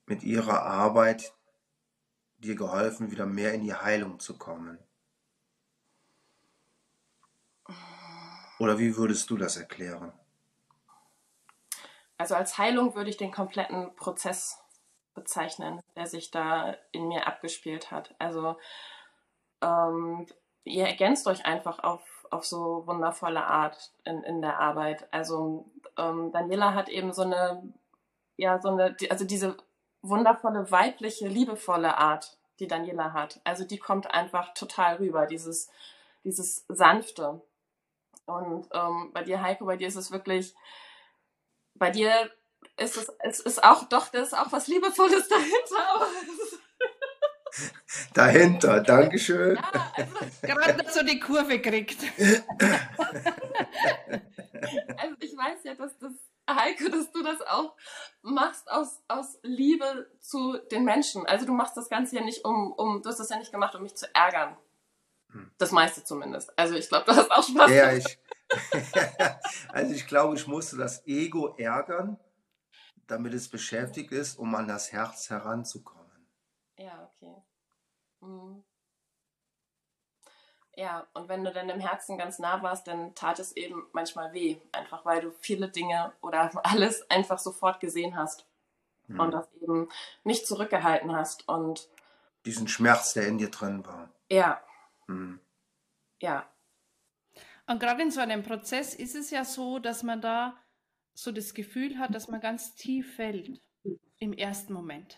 mit 0.06 0.24
ihrer 0.24 0.64
Arbeit 0.64 1.34
dir 2.38 2.56
geholfen, 2.56 3.12
wieder 3.12 3.26
mehr 3.26 3.54
in 3.54 3.64
die 3.64 3.74
Heilung 3.74 4.20
zu 4.20 4.38
kommen. 4.38 4.80
Oder 8.62 8.78
wie 8.78 8.96
würdest 8.96 9.28
du 9.32 9.38
das 9.38 9.58
erklären? 9.58 10.14
Also 12.20 12.36
als 12.36 12.60
Heilung 12.60 12.94
würde 12.94 13.10
ich 13.10 13.18
den 13.18 13.32
kompletten 13.32 13.96
Prozess 13.96 14.60
bezeichnen, 15.16 15.82
der 15.96 16.06
sich 16.06 16.30
da 16.30 16.76
in 16.92 17.08
mir 17.08 17.26
abgespielt 17.26 17.90
hat. 17.90 18.14
Also 18.20 18.58
ähm, 19.64 20.28
ihr 20.64 20.86
ergänzt 20.86 21.26
euch 21.26 21.44
einfach 21.44 21.80
auf, 21.80 22.04
auf 22.30 22.46
so 22.46 22.86
wundervolle 22.86 23.44
Art 23.44 23.94
in, 24.04 24.22
in 24.22 24.44
der 24.44 24.60
Arbeit. 24.60 25.12
Also 25.12 25.66
ähm, 25.98 26.32
Daniela 26.32 26.76
hat 26.76 26.88
eben 26.88 27.14
so 27.14 27.24
eine, 27.24 27.64
ja, 28.38 28.62
so 28.62 28.70
eine, 28.70 28.96
also 29.10 29.26
diese 29.26 29.58
wundervolle, 30.04 30.70
weibliche, 30.70 31.28
liebevolle 31.28 31.98
Art, 31.98 32.38
die 32.60 32.68
Daniela 32.68 33.14
hat. 33.14 33.42
Also 33.44 33.64
die 33.64 33.80
kommt 33.80 34.14
einfach 34.14 34.54
total 34.54 34.98
rüber, 34.98 35.26
dieses, 35.26 35.72
dieses 36.24 36.64
Sanfte. 36.68 37.42
Und 38.36 38.68
ähm, 38.74 39.12
bei 39.14 39.24
dir, 39.24 39.42
Heiko, 39.42 39.66
bei 39.66 39.78
dir 39.78 39.88
ist 39.88 39.96
es 39.96 40.12
wirklich, 40.12 40.54
bei 41.76 41.90
dir 41.90 42.32
ist 42.78 42.98
es, 42.98 43.12
es 43.20 43.40
ist 43.40 43.64
auch, 43.64 43.84
doch, 43.86 44.10
da 44.10 44.20
ist 44.20 44.34
auch 44.34 44.52
was 44.52 44.68
Liebevolles 44.68 45.28
dahinter. 45.30 46.08
dahinter, 48.14 48.82
Dankeschön. 48.82 49.56
Ja, 49.56 49.94
also, 49.96 50.14
Gerade 50.42 50.92
so 50.92 51.04
die 51.04 51.20
Kurve 51.20 51.60
kriegt. 51.60 51.98
also 54.98 55.16
ich 55.20 55.36
weiß 55.36 55.64
ja, 55.64 55.76
dass 55.76 55.98
das, 55.98 56.14
Heiko, 56.50 56.90
dass 56.90 57.12
du 57.12 57.24
das 57.24 57.42
auch 57.42 57.76
machst 58.22 58.70
aus, 58.70 59.02
aus 59.08 59.40
Liebe 59.44 60.10
zu 60.20 60.58
den 60.72 60.84
Menschen. 60.84 61.26
Also 61.26 61.46
du 61.46 61.54
machst 61.54 61.78
das 61.78 61.90
Ganze 61.90 62.18
ja 62.18 62.24
nicht 62.24 62.44
um, 62.44 62.74
um, 62.74 63.02
du 63.02 63.10
hast 63.10 63.20
das 63.20 63.30
ja 63.30 63.38
nicht 63.38 63.52
gemacht, 63.52 63.76
um 63.76 63.84
mich 63.84 63.96
zu 63.96 64.14
ärgern. 64.14 64.58
Hm. 65.32 65.52
Das 65.58 65.72
meiste 65.72 66.04
zumindest. 66.04 66.58
Also 66.58 66.76
ich 66.76 66.90
glaube, 66.90 67.06
du 67.06 67.16
hast 67.16 67.32
auch 67.32 67.48
Spaß. 67.48 67.72
Ja, 67.72 67.94
ich, 67.94 68.20
also 69.70 69.94
ich 69.94 70.08
glaube, 70.08 70.36
ich 70.36 70.48
musste 70.48 70.78
das 70.78 71.06
Ego 71.08 71.56
ärgern, 71.58 72.20
damit 73.08 73.34
es 73.34 73.50
beschäftigt 73.50 74.12
ist, 74.12 74.38
um 74.38 74.56
an 74.56 74.68
das 74.68 74.92
Herz 74.92 75.30
heranzukommen. 75.30 76.02
Ja, 76.78 77.12
okay. 77.16 77.36
Mhm. 78.22 78.64
Ja, 80.76 81.06
und 81.14 81.28
wenn 81.28 81.44
du 81.44 81.52
dann 81.52 81.70
im 81.70 81.80
Herzen 81.80 82.18
ganz 82.18 82.40
nah 82.40 82.64
warst, 82.64 82.88
dann 82.88 83.14
tat 83.14 83.40
es 83.40 83.56
eben 83.58 83.84
manchmal 83.92 84.32
weh, 84.34 84.58
einfach 84.72 85.04
weil 85.06 85.22
du 85.22 85.32
viele 85.32 85.70
Dinge 85.70 86.14
oder 86.22 86.50
alles 86.66 87.10
einfach 87.10 87.40
sofort 87.40 87.80
gesehen 87.80 88.16
hast 88.16 88.46
mhm. 89.08 89.20
und 89.20 89.32
das 89.32 89.48
eben 89.62 89.90
nicht 90.24 90.48
zurückgehalten 90.48 91.14
hast 91.16 91.48
und 91.48 91.90
diesen 92.46 92.68
Schmerz, 92.68 93.14
der 93.14 93.28
in 93.28 93.38
dir 93.38 93.52
drin 93.52 93.86
war. 93.86 94.10
Ja. 94.30 94.62
Mhm. 95.08 95.40
Ja. 96.22 96.48
Und 97.68 97.80
gerade 97.80 98.02
in 98.02 98.12
so 98.12 98.22
einem 98.22 98.44
Prozess 98.44 98.96
ist 98.96 99.16
es 99.16 99.32
ja 99.32 99.46
so, 99.46 99.80
dass 99.80 100.04
man 100.04 100.22
da 100.22 100.58
so 101.14 101.32
das 101.32 101.54
Gefühl 101.54 101.98
hat, 102.00 102.14
dass 102.16 102.28
man 102.28 102.42
ganz 102.42 102.76
tief 102.76 103.16
fällt 103.16 103.62
im 104.20 104.34
ersten 104.34 104.74
Moment. 104.74 105.18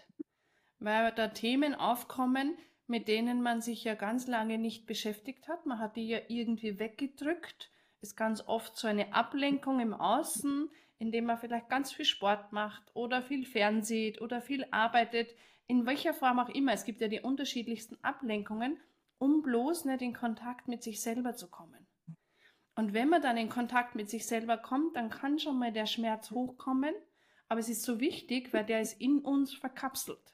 Weil 0.80 1.12
da 1.14 1.30
Themen 1.30 1.76
aufkommen, 1.76 2.58
mit 2.88 3.08
denen 3.08 3.42
man 3.42 3.62
sich 3.62 3.84
ja 3.84 3.96
ganz 3.96 4.28
lange 4.28 4.58
nicht 4.58 4.86
beschäftigt 4.86 5.48
hat. 5.48 5.66
Man 5.66 5.80
hat 5.80 5.96
die 5.96 6.08
ja 6.08 6.20
irgendwie 6.28 6.80
weggedrückt. 6.80 7.72
Ist 8.02 8.18
ganz 8.18 8.42
oft 8.46 8.76
so 8.76 8.88
eine 8.88 9.14
Ablenkung 9.14 9.80
im 9.80 9.94
Außen, 9.94 10.70
indem 11.00 11.26
man 11.26 11.38
vielleicht 11.38 11.70
ganz 11.70 11.94
viel 11.94 12.06
Sport 12.06 12.52
macht 12.52 12.84
oder 12.94 13.22
viel 13.22 13.46
fernsieht 13.46 14.22
oder 14.22 14.42
viel 14.42 14.66
arbeitet, 14.72 15.34
in 15.68 15.86
welcher 15.86 16.14
Form 16.14 16.40
auch 16.40 16.50
immer. 16.50 16.74
Es 16.74 16.84
gibt 16.84 17.02
ja 17.02 17.08
die 17.08 17.22
unterschiedlichsten 17.22 17.98
Ablenkungen, 18.04 18.78
um 19.18 19.42
bloß 19.42 19.86
nicht 19.86 20.02
in 20.02 20.14
Kontakt 20.14 20.68
mit 20.68 20.84
sich 20.84 21.02
selber 21.02 21.36
zu 21.36 21.50
kommen. 21.50 21.83
Und 22.76 22.94
wenn 22.94 23.10
man 23.10 23.22
dann 23.22 23.38
in 23.38 23.50
Kontakt 23.50 23.96
mit 23.96 24.10
sich 24.10 24.26
selber 24.26 24.58
kommt, 24.58 24.96
dann 24.96 25.10
kann 25.10 25.38
schon 25.40 25.60
mal 25.60 25.72
der 25.72 25.86
Schmerz 25.86 26.32
hochkommen, 26.32 26.94
aber 27.48 27.60
es 27.60 27.70
ist 27.70 27.84
so 27.84 28.00
wichtig, 28.00 28.52
weil 28.52 28.66
der 28.66 28.82
ist 28.82 29.00
in 29.00 29.20
uns 29.20 29.54
verkapselt. 29.54 30.34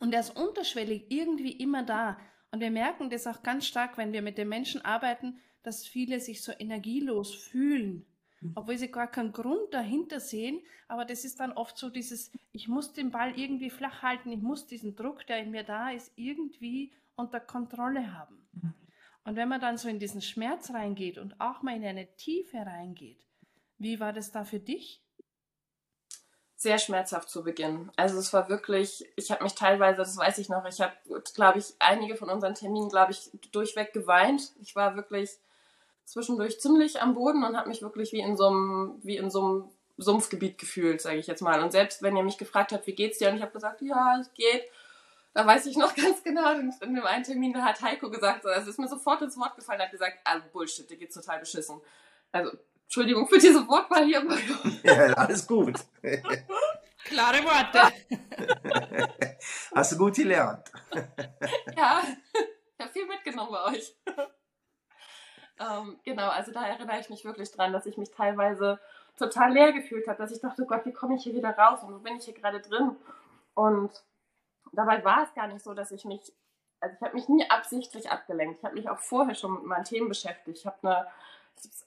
Und 0.00 0.10
der 0.10 0.20
ist 0.20 0.36
unterschwellig 0.36 1.06
irgendwie 1.10 1.52
immer 1.52 1.84
da. 1.84 2.18
Und 2.50 2.60
wir 2.60 2.70
merken 2.70 3.10
das 3.10 3.26
auch 3.26 3.42
ganz 3.42 3.66
stark, 3.66 3.98
wenn 3.98 4.12
wir 4.12 4.22
mit 4.22 4.38
den 4.38 4.48
Menschen 4.48 4.84
arbeiten, 4.84 5.38
dass 5.62 5.86
viele 5.86 6.20
sich 6.20 6.42
so 6.42 6.52
energielos 6.58 7.34
fühlen, 7.34 8.06
obwohl 8.54 8.78
sie 8.78 8.90
gar 8.90 9.10
keinen 9.10 9.32
Grund 9.32 9.72
dahinter 9.72 10.18
sehen. 10.18 10.60
Aber 10.86 11.04
das 11.04 11.24
ist 11.24 11.40
dann 11.40 11.52
oft 11.52 11.76
so 11.76 11.90
dieses, 11.90 12.32
ich 12.52 12.68
muss 12.68 12.92
den 12.92 13.10
Ball 13.10 13.38
irgendwie 13.38 13.70
flach 13.70 14.02
halten, 14.02 14.32
ich 14.32 14.40
muss 14.40 14.66
diesen 14.66 14.96
Druck, 14.96 15.26
der 15.26 15.40
in 15.40 15.50
mir 15.50 15.64
da 15.64 15.90
ist, 15.90 16.12
irgendwie 16.16 16.92
unter 17.16 17.40
Kontrolle 17.40 18.14
haben. 18.14 18.48
Und 19.28 19.36
wenn 19.36 19.50
man 19.50 19.60
dann 19.60 19.76
so 19.76 19.90
in 19.90 19.98
diesen 19.98 20.22
Schmerz 20.22 20.70
reingeht 20.70 21.18
und 21.18 21.38
auch 21.38 21.60
mal 21.60 21.76
in 21.76 21.84
eine 21.84 22.16
Tiefe 22.16 22.56
reingeht, 22.56 23.26
wie 23.76 24.00
war 24.00 24.14
das 24.14 24.32
da 24.32 24.42
für 24.42 24.58
dich? 24.58 25.02
Sehr 26.56 26.78
schmerzhaft 26.78 27.28
zu 27.28 27.44
Beginn. 27.44 27.92
Also 27.94 28.18
es 28.18 28.32
war 28.32 28.48
wirklich, 28.48 29.04
ich 29.16 29.30
habe 29.30 29.44
mich 29.44 29.54
teilweise, 29.54 29.98
das 29.98 30.16
weiß 30.16 30.38
ich 30.38 30.48
noch, 30.48 30.64
ich 30.64 30.80
habe, 30.80 30.94
glaube 31.34 31.58
ich, 31.58 31.74
einige 31.78 32.16
von 32.16 32.30
unseren 32.30 32.54
Terminen, 32.54 32.88
glaube 32.88 33.12
ich, 33.12 33.30
durchweg 33.52 33.92
geweint. 33.92 34.50
Ich 34.62 34.74
war 34.74 34.96
wirklich 34.96 35.36
zwischendurch 36.04 36.58
ziemlich 36.58 37.02
am 37.02 37.14
Boden 37.14 37.44
und 37.44 37.54
habe 37.54 37.68
mich 37.68 37.82
wirklich 37.82 38.12
wie 38.12 38.20
in 38.20 38.34
so 38.34 38.46
einem, 38.46 38.98
wie 39.02 39.18
in 39.18 39.28
so 39.28 39.44
einem 39.44 39.70
Sumpfgebiet 39.98 40.56
gefühlt, 40.56 41.02
sage 41.02 41.18
ich 41.18 41.26
jetzt 41.26 41.42
mal. 41.42 41.62
Und 41.62 41.72
selbst 41.72 42.02
wenn 42.02 42.16
ihr 42.16 42.22
mich 42.22 42.38
gefragt 42.38 42.72
habt, 42.72 42.86
wie 42.86 42.94
geht's 42.94 43.18
dir, 43.18 43.28
und 43.28 43.36
ich 43.36 43.42
habe 43.42 43.52
gesagt, 43.52 43.82
ja, 43.82 44.18
es 44.18 44.32
geht, 44.32 44.64
da 45.34 45.46
weiß 45.46 45.66
ich 45.66 45.76
noch 45.76 45.94
ganz 45.96 46.22
genau, 46.22 46.52
in, 46.52 46.72
in 46.80 46.94
dem 46.94 47.04
einen 47.04 47.24
Termin, 47.24 47.52
da 47.52 47.62
hat 47.62 47.80
Heiko 47.82 48.10
gesagt, 48.10 48.42
so, 48.42 48.48
es 48.48 48.66
ist 48.66 48.78
mir 48.78 48.88
sofort 48.88 49.22
ins 49.22 49.38
Wort 49.38 49.56
gefallen, 49.56 49.80
hat 49.80 49.90
gesagt, 49.90 50.18
ah, 50.24 50.38
Bullshit, 50.52 50.88
dir 50.88 50.96
geht's 50.96 51.14
total 51.14 51.40
beschissen. 51.40 51.80
Also, 52.32 52.56
Entschuldigung 52.84 53.28
für 53.28 53.38
diese 53.38 53.66
Wortwahl 53.68 54.04
hier. 54.04 54.22
Ja, 54.82 55.12
alles 55.14 55.46
gut. 55.46 55.78
Klare 57.04 57.44
Worte. 57.44 57.92
Hast 59.74 59.92
du 59.92 59.98
gut 59.98 60.14
gelernt. 60.14 60.70
ja, 61.76 62.02
ich 62.32 62.80
habe 62.80 62.92
viel 62.92 63.06
mitgenommen 63.06 63.52
bei 63.52 63.64
euch. 63.72 63.94
ähm, 65.60 66.00
genau, 66.04 66.28
also 66.28 66.50
da 66.52 66.66
erinnere 66.66 67.00
ich 67.00 67.10
mich 67.10 67.24
wirklich 67.24 67.50
dran, 67.52 67.72
dass 67.72 67.86
ich 67.86 67.98
mich 67.98 68.10
teilweise 68.10 68.80
total 69.18 69.52
leer 69.52 69.72
gefühlt 69.72 70.06
habe, 70.08 70.18
dass 70.18 70.32
ich 70.32 70.40
dachte, 70.40 70.64
Gott, 70.64 70.86
wie 70.86 70.92
komme 70.92 71.16
ich 71.16 71.22
hier 71.24 71.34
wieder 71.34 71.50
raus 71.50 71.82
und 71.82 71.94
wo 71.94 71.98
bin 71.98 72.16
ich 72.16 72.24
hier 72.24 72.34
gerade 72.34 72.60
drin? 72.60 72.96
Und 73.54 73.90
dabei 74.78 75.04
war 75.04 75.24
es 75.24 75.34
gar 75.34 75.46
nicht 75.48 75.62
so, 75.62 75.74
dass 75.74 75.90
ich 75.90 76.04
mich, 76.04 76.32
also 76.80 76.94
ich 76.94 77.02
habe 77.02 77.14
mich 77.14 77.28
nie 77.28 77.48
absichtlich 77.50 78.10
abgelenkt. 78.10 78.58
Ich 78.58 78.64
habe 78.64 78.74
mich 78.74 78.88
auch 78.88 78.98
vorher 78.98 79.34
schon 79.34 79.54
mit 79.54 79.64
meinen 79.64 79.84
Themen 79.84 80.08
beschäftigt. 80.08 80.58
Ich 80.58 80.66
habe 80.66 80.76
eine 80.82 81.06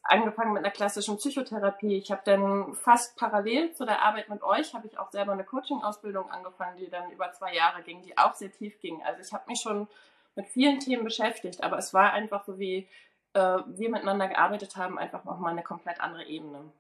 angefangen 0.04 0.54
mit 0.54 0.64
einer 0.64 0.74
klassischen 0.74 1.18
Psychotherapie. 1.18 1.98
Ich 1.98 2.12
habe 2.12 2.22
dann 2.26 2.74
fast 2.76 3.16
parallel 3.18 3.74
zu 3.74 3.86
der 3.86 4.02
Arbeit 4.02 4.30
mit 4.30 4.44
euch, 4.44 4.74
habe 4.74 4.88
ich 4.88 4.98
auch 4.98 5.12
selber 5.12 5.32
eine 5.32 5.44
Coaching-Ausbildung 5.44 6.30
angefangen, 6.30 6.78
die 6.78 6.90
dann 6.90 7.12
über 7.12 7.32
zwei 7.32 7.54
Jahre 7.56 7.82
ging, 7.84 8.02
die 8.02 8.18
auch 8.18 8.34
sehr 8.34 8.52
tief 8.52 8.80
ging. 8.80 9.02
Also 9.04 9.22
ich 9.22 9.32
habe 9.32 9.44
mich 9.48 9.62
schon 9.62 9.88
mit 10.36 10.48
vielen 10.48 10.80
Themen 10.80 11.04
beschäftigt, 11.04 11.64
aber 11.64 11.78
es 11.78 11.94
war 11.94 12.14
einfach 12.14 12.44
so, 12.46 12.60
wie 12.60 12.88
äh, 13.34 13.40
wir 13.40 13.90
miteinander 13.90 14.28
gearbeitet 14.28 14.76
haben, 14.76 14.98
einfach 14.98 15.24
nochmal 15.24 15.52
eine 15.52 15.64
komplett 15.64 16.02
andere 16.02 16.26
Ebene. 16.26 16.72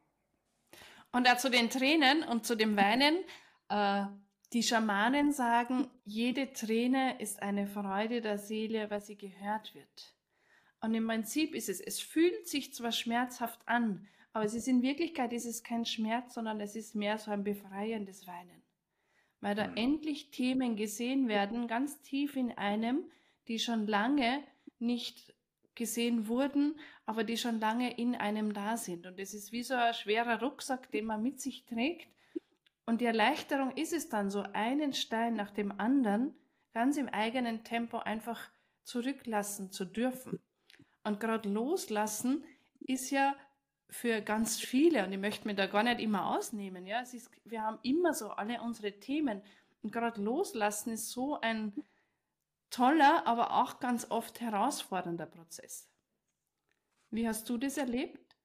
Und 1.11 1.27
da 1.27 1.37
zu 1.37 1.49
den 1.49 1.69
Tränen 1.69 2.23
und 2.23 2.45
zu 2.45 2.55
dem 2.55 2.77
Weinen, 2.77 3.17
äh, 3.69 4.05
die 4.53 4.63
Schamanen 4.63 5.31
sagen, 5.31 5.89
jede 6.03 6.51
Träne 6.51 7.19
ist 7.19 7.41
eine 7.41 7.67
Freude 7.67 8.21
der 8.21 8.37
Seele, 8.37 8.89
weil 8.89 9.01
sie 9.01 9.15
gehört 9.15 9.73
wird. 9.73 10.13
Und 10.81 10.93
im 10.93 11.07
Prinzip 11.07 11.55
ist 11.55 11.69
es, 11.69 11.79
es 11.79 12.01
fühlt 12.01 12.47
sich 12.47 12.73
zwar 12.73 12.91
schmerzhaft 12.91 13.59
an, 13.65 14.07
aber 14.33 14.45
es 14.45 14.53
ist 14.53 14.67
in 14.67 14.81
Wirklichkeit 14.81 15.31
ist 15.31 15.45
es 15.45 15.63
kein 15.63 15.85
Schmerz, 15.85 16.33
sondern 16.33 16.59
es 16.59 16.75
ist 16.75 16.95
mehr 16.95 17.17
so 17.17 17.31
ein 17.31 17.43
befreiendes 17.43 18.27
Weinen. 18.27 18.61
Weil 19.39 19.55
da 19.55 19.67
mhm. 19.67 19.77
endlich 19.77 20.31
Themen 20.31 20.75
gesehen 20.75 21.27
werden, 21.27 21.67
ganz 21.67 22.01
tief 22.01 22.35
in 22.35 22.51
einem, 22.57 23.05
die 23.47 23.59
schon 23.59 23.87
lange 23.87 24.43
nicht 24.79 25.33
gesehen 25.75 26.27
wurden, 26.27 26.79
aber 27.05 27.23
die 27.23 27.37
schon 27.37 27.59
lange 27.59 27.97
in 27.97 28.15
einem 28.15 28.53
da 28.53 28.75
sind. 28.75 29.05
Und 29.05 29.19
es 29.19 29.33
ist 29.33 29.51
wie 29.51 29.63
so 29.63 29.75
ein 29.75 29.93
schwerer 29.93 30.41
Rucksack, 30.41 30.91
den 30.91 31.05
man 31.05 31.23
mit 31.23 31.39
sich 31.39 31.65
trägt 31.65 32.07
und 32.85 33.01
die 33.01 33.05
Erleichterung 33.05 33.71
ist 33.77 33.93
es 33.93 34.09
dann 34.09 34.29
so, 34.29 34.43
einen 34.53 34.93
Stein 34.93 35.35
nach 35.35 35.51
dem 35.51 35.71
anderen 35.79 36.33
ganz 36.73 36.97
im 36.97 37.09
eigenen 37.09 37.63
Tempo 37.63 37.97
einfach 37.97 38.49
zurücklassen 38.83 39.71
zu 39.71 39.85
dürfen. 39.85 40.41
Und 41.03 41.19
gerade 41.19 41.49
loslassen 41.49 42.43
ist 42.79 43.11
ja 43.11 43.35
für 43.89 44.21
ganz 44.21 44.59
viele, 44.59 45.05
und 45.05 45.11
ich 45.11 45.19
möchte 45.19 45.47
mir 45.47 45.55
da 45.55 45.67
gar 45.67 45.83
nicht 45.83 45.99
immer 45.99 46.27
ausnehmen, 46.27 46.87
ja, 46.87 47.01
es 47.01 47.13
ist, 47.13 47.29
wir 47.43 47.61
haben 47.61 47.79
immer 47.83 48.13
so 48.13 48.29
alle 48.29 48.61
unsere 48.61 48.99
Themen. 48.99 49.41
Und 49.81 49.91
gerade 49.91 50.21
loslassen 50.21 50.91
ist 50.91 51.09
so 51.09 51.39
ein 51.41 51.73
toller, 52.69 53.27
aber 53.27 53.61
auch 53.61 53.79
ganz 53.79 54.09
oft 54.09 54.39
herausfordernder 54.39 55.25
Prozess. 55.25 55.89
Wie 57.09 57.27
hast 57.27 57.49
du 57.49 57.57
das 57.57 57.77
erlebt? 57.77 58.35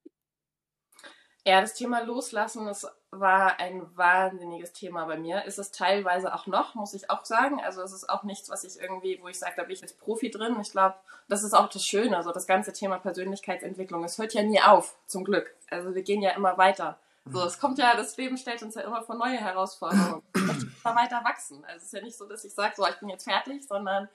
Ja, 1.45 1.61
das 1.61 1.75
Thema 1.75 2.01
Loslassen, 2.01 2.67
das 2.67 2.85
war 3.21 3.59
ein 3.61 3.87
wahnsinniges 3.97 4.73
Thema 4.73 5.05
bei 5.07 5.17
mir. 5.17 5.45
Ist 5.45 5.59
es 5.59 5.73
teilweise 5.73 6.35
auch 6.35 6.47
noch, 6.47 6.75
muss 6.75 6.95
ich 6.95 7.11
auch 7.11 7.25
sagen. 7.25 7.61
Also 7.63 7.83
es 7.83 7.93
ist 7.93 8.09
auch 8.09 8.23
nichts, 8.23 8.49
was 8.51 8.65
ich 8.65 8.81
irgendwie, 8.81 9.19
wo 9.23 9.29
ich 9.29 9.39
sage, 9.39 9.55
da 9.57 9.63
bin 9.63 9.73
ich 9.73 9.81
jetzt 9.81 9.99
Profi 9.99 10.31
drin. 10.31 10.57
Ich 10.61 10.73
glaube, 10.73 10.95
das 11.29 11.43
ist 11.43 11.55
auch 11.55 11.69
das 11.69 11.83
Schöne. 11.83 12.17
Also 12.17 12.33
das 12.33 12.47
ganze 12.47 12.73
Thema 12.73 12.99
Persönlichkeitsentwicklung, 12.99 14.05
es 14.05 14.19
hört 14.19 14.35
ja 14.35 14.43
nie 14.43 14.61
auf, 14.61 14.97
zum 15.07 15.25
Glück. 15.25 15.55
Also 15.71 15.95
wir 15.95 16.03
gehen 16.03 16.23
ja 16.23 16.31
immer 16.31 16.59
weiter. 16.59 16.99
So, 17.29 17.43
es 17.45 17.59
kommt 17.59 17.79
ja, 17.79 17.97
das 17.97 18.17
Leben 18.17 18.37
stellt 18.37 18.63
uns 18.63 18.77
ja 18.77 18.83
immer 18.83 19.03
vor 19.03 19.17
neue 19.17 19.37
Herausforderungen. 19.37 20.23
immer 20.35 20.97
weiter 20.97 21.25
wachsen. 21.25 21.65
Also 21.65 21.79
es 21.79 21.85
ist 21.85 21.93
ja 21.93 22.03
nicht 22.03 22.17
so, 22.17 22.27
dass 22.27 22.45
ich 22.45 22.55
sage, 22.55 22.75
so, 22.77 22.87
ich 22.87 23.01
bin 23.01 23.09
jetzt 23.09 23.25
fertig, 23.25 23.67
sondern 23.67 24.09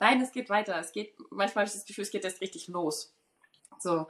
nein, 0.00 0.20
es 0.20 0.32
geht 0.32 0.50
weiter. 0.50 0.76
Es 0.78 0.92
geht, 0.92 1.14
manchmal 1.30 1.62
habe 1.62 1.68
ich 1.68 1.74
das 1.74 1.86
Gefühl, 1.86 2.02
es 2.02 2.10
geht 2.10 2.24
jetzt 2.24 2.40
richtig 2.40 2.66
los. 2.66 3.12
So. 3.78 4.08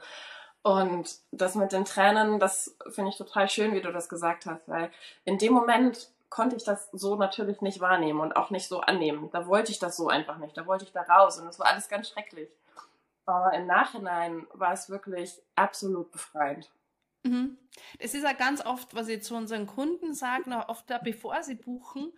Und 0.61 1.19
das 1.31 1.55
mit 1.55 1.71
den 1.71 1.85
Tränen, 1.85 2.39
das 2.39 2.75
finde 2.89 3.11
ich 3.11 3.17
total 3.17 3.49
schön, 3.49 3.73
wie 3.73 3.81
du 3.81 3.91
das 3.91 4.09
gesagt 4.09 4.45
hast, 4.45 4.67
weil 4.67 4.91
in 5.23 5.37
dem 5.37 5.53
Moment 5.53 6.09
konnte 6.29 6.55
ich 6.55 6.63
das 6.63 6.89
so 6.91 7.15
natürlich 7.15 7.61
nicht 7.61 7.79
wahrnehmen 7.79 8.19
und 8.19 8.35
auch 8.35 8.49
nicht 8.49 8.67
so 8.67 8.81
annehmen. 8.81 9.29
Da 9.31 9.47
wollte 9.47 9.71
ich 9.71 9.79
das 9.79 9.97
so 9.97 10.09
einfach 10.09 10.37
nicht. 10.37 10.55
Da 10.57 10.67
wollte 10.67 10.85
ich 10.85 10.91
da 10.91 11.01
raus 11.01 11.39
und 11.39 11.47
es 11.47 11.59
war 11.59 11.67
alles 11.67 11.87
ganz 11.87 12.09
schrecklich. 12.09 12.49
Aber 13.25 13.53
im 13.53 13.67
Nachhinein 13.67 14.47
war 14.53 14.73
es 14.73 14.89
wirklich 14.89 15.41
absolut 15.55 16.11
befreiend. 16.11 16.69
Mhm. 17.23 17.57
Das 17.99 18.13
ist 18.13 18.23
ja 18.23 18.33
ganz 18.33 18.65
oft, 18.65 18.95
was 18.95 19.07
ich 19.07 19.23
zu 19.23 19.35
unseren 19.35 19.67
Kunden 19.67 20.13
sage, 20.13 20.49
noch 20.49 20.69
oft 20.69 20.89
da, 20.89 20.97
bevor 20.97 21.41
sie 21.43 21.55
buchen, 21.55 22.13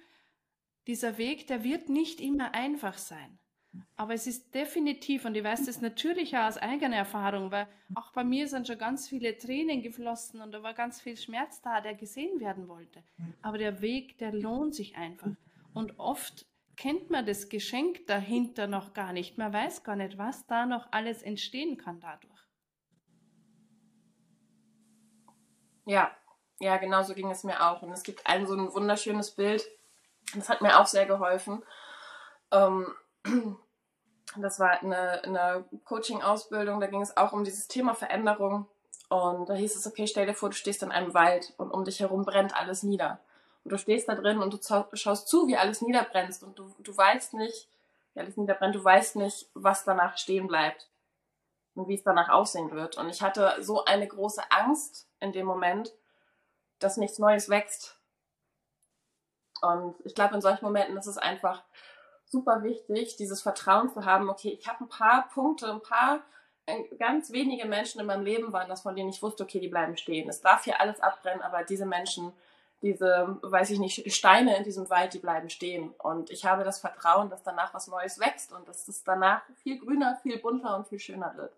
dieser 0.87 1.17
Weg, 1.17 1.47
der 1.47 1.63
wird 1.63 1.89
nicht 1.89 2.19
immer 2.19 2.53
einfach 2.53 2.97
sein. 2.97 3.39
Aber 3.95 4.13
es 4.13 4.27
ist 4.27 4.53
definitiv, 4.53 5.25
und 5.25 5.35
ich 5.35 5.43
weiß 5.43 5.65
das 5.65 5.79
natürlich 5.79 6.35
auch 6.35 6.47
aus 6.47 6.57
eigener 6.57 6.97
Erfahrung, 6.97 7.51
weil 7.51 7.67
auch 7.95 8.11
bei 8.11 8.23
mir 8.23 8.47
sind 8.47 8.67
schon 8.67 8.77
ganz 8.77 9.07
viele 9.07 9.37
Tränen 9.37 9.81
geflossen 9.81 10.41
und 10.41 10.51
da 10.51 10.63
war 10.63 10.73
ganz 10.73 10.99
viel 10.99 11.15
Schmerz 11.15 11.61
da, 11.61 11.81
der 11.81 11.93
gesehen 11.93 12.39
werden 12.39 12.67
wollte. 12.67 13.03
Aber 13.41 13.57
der 13.57 13.81
Weg, 13.81 14.17
der 14.17 14.33
lohnt 14.33 14.75
sich 14.75 14.97
einfach. 14.97 15.31
Und 15.73 15.99
oft 15.99 16.45
kennt 16.75 17.09
man 17.09 17.25
das 17.25 17.47
Geschenk 17.47 18.07
dahinter 18.07 18.67
noch 18.67 18.93
gar 18.93 19.13
nicht. 19.13 19.37
Man 19.37 19.53
weiß 19.53 19.83
gar 19.83 19.95
nicht, 19.95 20.17
was 20.17 20.45
da 20.47 20.65
noch 20.65 20.87
alles 20.91 21.21
entstehen 21.21 21.77
kann 21.77 21.99
dadurch. 21.99 22.31
Ja, 25.85 26.11
ja, 26.59 26.77
genau 26.77 27.03
so 27.03 27.13
ging 27.13 27.29
es 27.31 27.43
mir 27.43 27.61
auch. 27.61 27.81
Und 27.81 27.91
es 27.91 28.03
gibt 28.03 28.25
ein 28.27 28.47
so 28.47 28.55
ein 28.55 28.73
wunderschönes 28.73 29.31
Bild, 29.31 29.63
das 30.35 30.49
hat 30.49 30.61
mir 30.61 30.79
auch 30.79 30.85
sehr 30.85 31.05
geholfen. 31.05 31.63
Ähm, 32.51 32.87
das 34.37 34.59
war 34.59 34.81
eine, 34.81 35.23
eine 35.23 35.65
Coaching-Ausbildung, 35.85 36.79
da 36.79 36.87
ging 36.87 37.01
es 37.01 37.17
auch 37.17 37.33
um 37.33 37.43
dieses 37.43 37.67
Thema 37.67 37.95
Veränderung. 37.95 38.67
Und 39.09 39.49
da 39.49 39.53
hieß 39.55 39.75
es, 39.75 39.85
okay, 39.85 40.07
stell 40.07 40.25
dir 40.25 40.33
vor, 40.33 40.49
du 40.49 40.55
stehst 40.55 40.83
in 40.83 40.91
einem 40.91 41.13
Wald 41.13 41.53
und 41.57 41.71
um 41.71 41.83
dich 41.83 41.99
herum 41.99 42.23
brennt 42.23 42.55
alles 42.55 42.81
nieder. 42.83 43.19
Und 43.63 43.73
du 43.73 43.77
stehst 43.77 44.07
da 44.07 44.15
drin 44.15 44.39
und 44.39 44.53
du 44.53 44.97
schaust 44.97 45.27
zu, 45.27 45.47
wie 45.47 45.57
alles 45.57 45.81
niederbrennst 45.81 46.43
und 46.43 46.57
du, 46.57 46.73
du 46.79 46.95
weißt 46.95 47.33
nicht, 47.33 47.67
wie 48.13 48.21
alles 48.21 48.37
niederbrennt, 48.37 48.75
du 48.75 48.83
weißt 48.83 49.17
nicht, 49.17 49.49
was 49.53 49.83
danach 49.83 50.17
stehen 50.17 50.47
bleibt. 50.47 50.87
und 51.75 51.87
wie 51.87 51.95
es 51.95 52.03
danach 52.03 52.29
aussehen 52.29 52.71
wird. 52.71 52.97
Und 52.97 53.09
ich 53.09 53.21
hatte 53.21 53.55
so 53.59 53.85
eine 53.85 54.07
große 54.07 54.43
Angst 54.49 55.07
in 55.19 55.31
dem 55.31 55.45
Moment, 55.45 55.93
dass 56.79 56.97
nichts 56.97 57.19
Neues 57.19 57.49
wächst. 57.49 57.97
Und 59.61 59.95
ich 60.03 60.15
glaube, 60.15 60.35
in 60.35 60.41
solchen 60.41 60.65
Momenten 60.65 60.97
ist 60.97 61.07
es 61.07 61.17
einfach 61.17 61.63
super 62.31 62.63
wichtig, 62.63 63.17
dieses 63.17 63.41
Vertrauen 63.41 63.89
zu 63.89 64.05
haben, 64.05 64.29
okay, 64.29 64.57
ich 64.59 64.67
habe 64.67 64.85
ein 64.85 64.89
paar 64.89 65.27
Punkte, 65.33 65.69
ein 65.69 65.81
paar 65.81 66.21
äh, 66.65 66.83
ganz 66.97 67.31
wenige 67.31 67.67
Menschen 67.67 67.99
in 67.99 68.07
meinem 68.07 68.23
Leben 68.23 68.53
waren 68.53 68.69
das, 68.69 68.81
von 68.81 68.95
denen 68.95 69.09
ich 69.09 69.21
wusste, 69.21 69.43
okay, 69.43 69.59
die 69.59 69.67
bleiben 69.67 69.97
stehen. 69.97 70.29
Es 70.29 70.41
darf 70.41 70.63
hier 70.63 70.79
alles 70.79 71.01
abbrennen, 71.01 71.41
aber 71.41 71.63
diese 71.63 71.85
Menschen, 71.85 72.31
diese, 72.81 73.37
weiß 73.41 73.69
ich 73.71 73.79
nicht, 73.79 74.11
Steine 74.13 74.57
in 74.57 74.63
diesem 74.63 74.89
Wald, 74.89 75.13
die 75.13 75.19
bleiben 75.19 75.49
stehen. 75.49 75.93
Und 75.97 76.31
ich 76.31 76.45
habe 76.45 76.63
das 76.63 76.79
Vertrauen, 76.79 77.29
dass 77.29 77.43
danach 77.43 77.73
was 77.73 77.87
Neues 77.87 78.19
wächst 78.19 78.53
und 78.53 78.67
dass 78.67 78.87
es 78.87 79.03
danach 79.03 79.41
viel 79.61 79.77
grüner, 79.77 80.17
viel 80.23 80.39
bunter 80.39 80.77
und 80.77 80.87
viel 80.87 80.99
schöner 80.99 81.35
wird. 81.35 81.51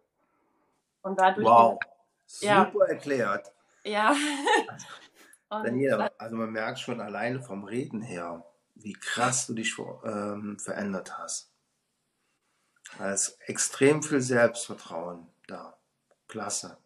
Und 1.03 1.19
dadurch. 1.19 1.45
Wow, 1.45 1.79
super 2.25 2.85
ja, 2.85 2.85
erklärt. 2.87 3.51
Ja. 3.83 4.15
Daniela, 5.49 6.09
also 6.17 6.35
man 6.35 6.51
merkt 6.51 6.79
schon 6.79 6.99
alleine 6.99 7.39
vom 7.39 7.63
Reden 7.63 8.01
her, 8.01 8.43
wie 8.75 8.93
krass 8.93 9.47
du 9.47 9.53
dich 9.53 9.77
ähm, 9.77 10.57
verändert 10.59 11.17
hast. 11.17 11.51
Da 12.97 13.11
ist 13.11 13.37
extrem 13.47 14.03
viel 14.03 14.21
Selbstvertrauen 14.21 15.27
da. 15.47 15.77
Klasse. 16.27 16.77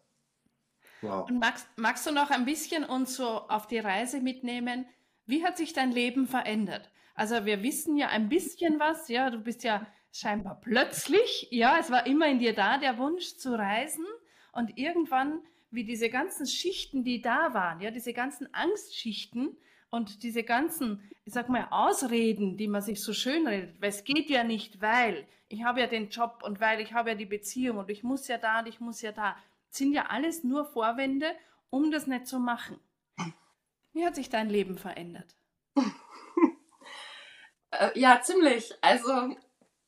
Wow. 1.00 1.28
Und 1.30 1.38
magst, 1.38 1.66
magst 1.76 2.06
du 2.06 2.12
noch 2.12 2.30
ein 2.30 2.44
bisschen 2.44 2.84
uns 2.84 3.14
so 3.14 3.26
auf 3.48 3.66
die 3.66 3.78
Reise 3.78 4.20
mitnehmen? 4.20 4.86
Wie 5.26 5.44
hat 5.44 5.56
sich 5.56 5.72
dein 5.72 5.92
Leben 5.92 6.26
verändert? 6.26 6.90
Also 7.14 7.44
wir 7.44 7.62
wissen 7.62 7.96
ja 7.96 8.08
ein 8.08 8.28
bisschen 8.28 8.78
was, 8.78 9.08
ja, 9.08 9.30
du 9.30 9.38
bist 9.38 9.64
ja 9.64 9.86
scheinbar 10.12 10.60
plötzlich, 10.60 11.48
ja, 11.50 11.78
es 11.78 11.90
war 11.90 12.06
immer 12.06 12.26
in 12.28 12.38
dir 12.38 12.54
da, 12.54 12.78
der 12.78 12.98
Wunsch 12.98 13.36
zu 13.36 13.56
reisen 13.56 14.06
und 14.52 14.76
irgendwann, 14.78 15.40
wie 15.70 15.84
diese 15.84 16.10
ganzen 16.10 16.46
Schichten, 16.46 17.04
die 17.04 17.20
da 17.20 17.54
waren, 17.54 17.80
ja, 17.80 17.90
diese 17.90 18.12
ganzen 18.12 18.52
Angstschichten 18.54 19.56
und 19.90 20.22
diese 20.22 20.42
ganzen, 20.42 21.02
ich 21.24 21.32
sag 21.32 21.48
mal, 21.48 21.66
Ausreden, 21.70 22.56
die 22.56 22.68
man 22.68 22.82
sich 22.82 23.02
so 23.02 23.12
schön 23.12 23.46
redet, 23.46 23.80
weil 23.80 23.90
es 23.90 24.04
geht 24.04 24.28
ja 24.28 24.44
nicht, 24.44 24.80
weil 24.80 25.26
ich 25.48 25.64
habe 25.64 25.80
ja 25.80 25.86
den 25.86 26.10
Job 26.10 26.42
und 26.42 26.60
weil 26.60 26.80
ich 26.80 26.92
habe 26.92 27.10
ja 27.10 27.14
die 27.14 27.26
Beziehung 27.26 27.78
und 27.78 27.90
ich 27.90 28.02
muss 28.02 28.28
ja 28.28 28.38
da 28.38 28.60
und 28.60 28.66
ich 28.66 28.80
muss 28.80 29.00
ja 29.00 29.12
da, 29.12 29.36
sind 29.70 29.92
ja 29.92 30.06
alles 30.06 30.44
nur 30.44 30.64
Vorwände, 30.66 31.34
um 31.70 31.90
das 31.90 32.06
nicht 32.06 32.26
zu 32.26 32.38
machen. 32.38 32.78
Wie 33.92 34.04
hat 34.04 34.14
sich 34.14 34.28
dein 34.28 34.48
Leben 34.48 34.78
verändert? 34.78 35.34
Äh, 37.70 38.00
ja, 38.00 38.18
ziemlich. 38.22 38.72
Also 38.80 39.36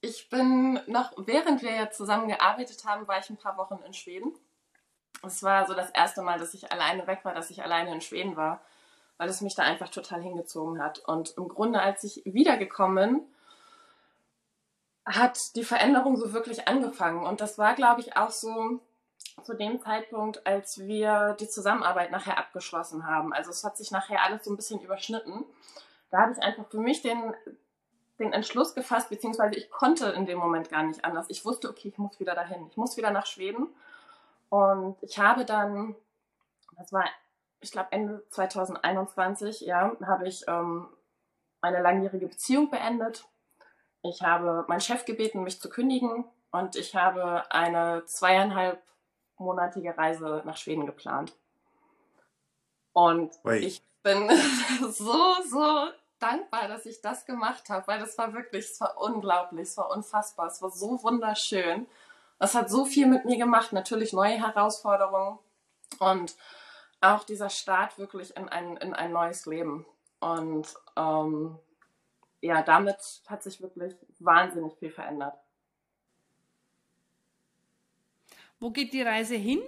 ich 0.03 0.29
bin 0.29 0.75
noch, 0.87 1.15
während 1.17 1.63
wir 1.63 1.73
ja 1.73 1.91
zusammen 1.91 2.29
gearbeitet 2.29 2.85
haben, 2.85 3.09
war 3.09 3.19
ich 3.19 3.31
ein 3.31 3.39
paar 3.39 3.57
Wochen 3.57 3.79
in 3.87 3.95
Schweden. 3.95 4.35
Es 5.23 5.43
war 5.43 5.67
so 5.67 5.73
das 5.73 5.91
erste 5.91 6.21
Mal, 6.21 6.39
dass 6.39 6.53
ich 6.53 6.71
alleine 6.71 7.07
weg 7.07 7.21
war, 7.25 7.33
dass 7.33 7.49
ich 7.49 7.63
alleine 7.63 7.93
in 7.95 8.03
Schweden 8.03 8.37
war, 8.37 8.63
weil 9.21 9.29
es 9.29 9.43
mich 9.43 9.55
da 9.55 9.65
einfach 9.65 9.91
total 9.91 10.23
hingezogen 10.23 10.83
hat. 10.83 11.01
Und 11.01 11.37
im 11.37 11.47
Grunde, 11.47 11.83
als 11.83 12.03
ich 12.05 12.23
wiedergekommen 12.25 12.97
bin, 15.05 15.15
hat 15.15 15.39
die 15.57 15.63
Veränderung 15.63 16.17
so 16.17 16.33
wirklich 16.33 16.67
angefangen. 16.69 17.27
Und 17.27 17.43
das 17.43 17.59
war, 17.59 17.75
glaube 17.75 18.01
ich, 18.01 18.17
auch 18.17 18.31
so 18.31 18.81
zu 19.43 19.53
dem 19.53 19.79
Zeitpunkt, 19.83 20.47
als 20.47 20.79
wir 20.79 21.37
die 21.39 21.51
Zusammenarbeit 21.51 22.11
nachher 22.11 22.39
abgeschlossen 22.39 23.07
haben. 23.07 23.35
Also 23.35 23.51
es 23.51 23.63
hat 23.63 23.77
sich 23.77 23.91
nachher 23.91 24.25
alles 24.25 24.43
so 24.43 24.51
ein 24.51 24.57
bisschen 24.57 24.81
überschnitten. 24.81 25.45
Da 26.11 26.23
habe 26.23 26.33
ich 26.33 26.39
einfach 26.43 26.65
für 26.71 26.81
mich 26.81 27.03
den, 27.03 27.35
den 28.19 28.33
Entschluss 28.33 28.75
gefasst, 28.75 29.11
beziehungsweise 29.11 29.55
ich 29.55 29.71
konnte 29.71 30.07
in 30.13 30.25
dem 30.25 30.39
Moment 30.39 30.71
gar 30.71 30.85
nicht 30.85 31.05
anders. 31.05 31.27
Ich 31.29 31.45
wusste, 31.45 31.69
okay, 31.69 31.89
ich 31.89 31.99
muss 31.99 32.19
wieder 32.21 32.35
dahin. 32.35 32.69
Ich 32.71 32.79
muss 32.79 32.97
wieder 32.97 33.11
nach 33.11 33.27
Schweden. 33.27 33.67
Und 34.49 34.97
ich 35.03 35.19
habe 35.19 35.45
dann, 35.45 35.95
das 36.79 36.91
war, 36.91 37.05
ich 37.61 37.73
glaube, 37.73 37.93
Ende 37.93 38.25
2021, 38.31 39.61
ja, 39.61 39.97
habe 40.05 40.27
ich 40.27 40.45
ähm, 40.49 40.89
eine 41.61 41.83
langjährige 41.83 42.29
Beziehung 42.29 42.71
beendet. 42.71 43.27
Ich 44.03 44.23
habe 44.23 44.65
meinen 44.69 44.81
Chef 44.81 45.05
gebeten, 45.05 45.43
mich 45.43 45.61
zu 45.61 45.69
kündigen. 45.69 46.25
Und 46.51 46.75
ich 46.77 46.97
habe 46.97 47.51
eine 47.51 48.05
zweieinhalb 48.07 48.83
monatige 49.37 49.97
Reise 49.97 50.43
nach 50.45 50.57
Schweden 50.57 50.87
geplant. 50.87 51.33
Und 52.93 53.33
Oi. 53.45 53.59
ich 53.59 53.83
bin 54.03 54.29
so, 54.91 55.35
so 55.49 55.89
dankbar, 56.19 56.69
dass 56.69 56.87
ich 56.87 57.01
das 57.01 57.25
gemacht 57.25 57.69
habe, 57.71 57.87
weil 57.87 58.01
das 58.01 58.19
war 58.19 58.33
wirklich, 58.33 58.67
es 58.67 58.81
war 58.81 59.01
unglaublich, 59.01 59.69
es 59.69 59.77
war 59.77 59.91
unfassbar, 59.91 60.49
es 60.49 60.61
war 60.61 60.71
so 60.71 61.03
wunderschön. 61.03 61.87
Es 62.39 62.55
hat 62.55 62.71
so 62.71 62.85
viel 62.85 63.07
mit 63.07 63.27
mir 63.27 63.37
gemacht, 63.37 63.73
natürlich 63.73 64.13
neue 64.13 64.39
Herausforderungen 64.39 65.39
und 65.99 66.35
auch 67.01 67.25
dieser 67.25 67.51
Start 67.51 67.99
wirklich 67.99 68.37
in 68.37 68.49
ein, 68.49 68.77
in 68.77 68.95
ein 68.95 69.13
neues 69.13 69.47
Leben. 69.47 69.87
Und 70.21 70.75
ähm, 70.97 71.59
ja, 72.41 72.63
damit 72.63 73.23
hat 73.27 73.43
sich 73.43 73.61
wirklich 73.61 73.95
wahnsinnig 74.19 74.75
viel 74.79 74.91
verändert. 74.91 75.35
Wo 78.59 78.71
geht 78.71 78.93
die 78.93 79.03
Reise 79.03 79.37
hin? 79.37 79.61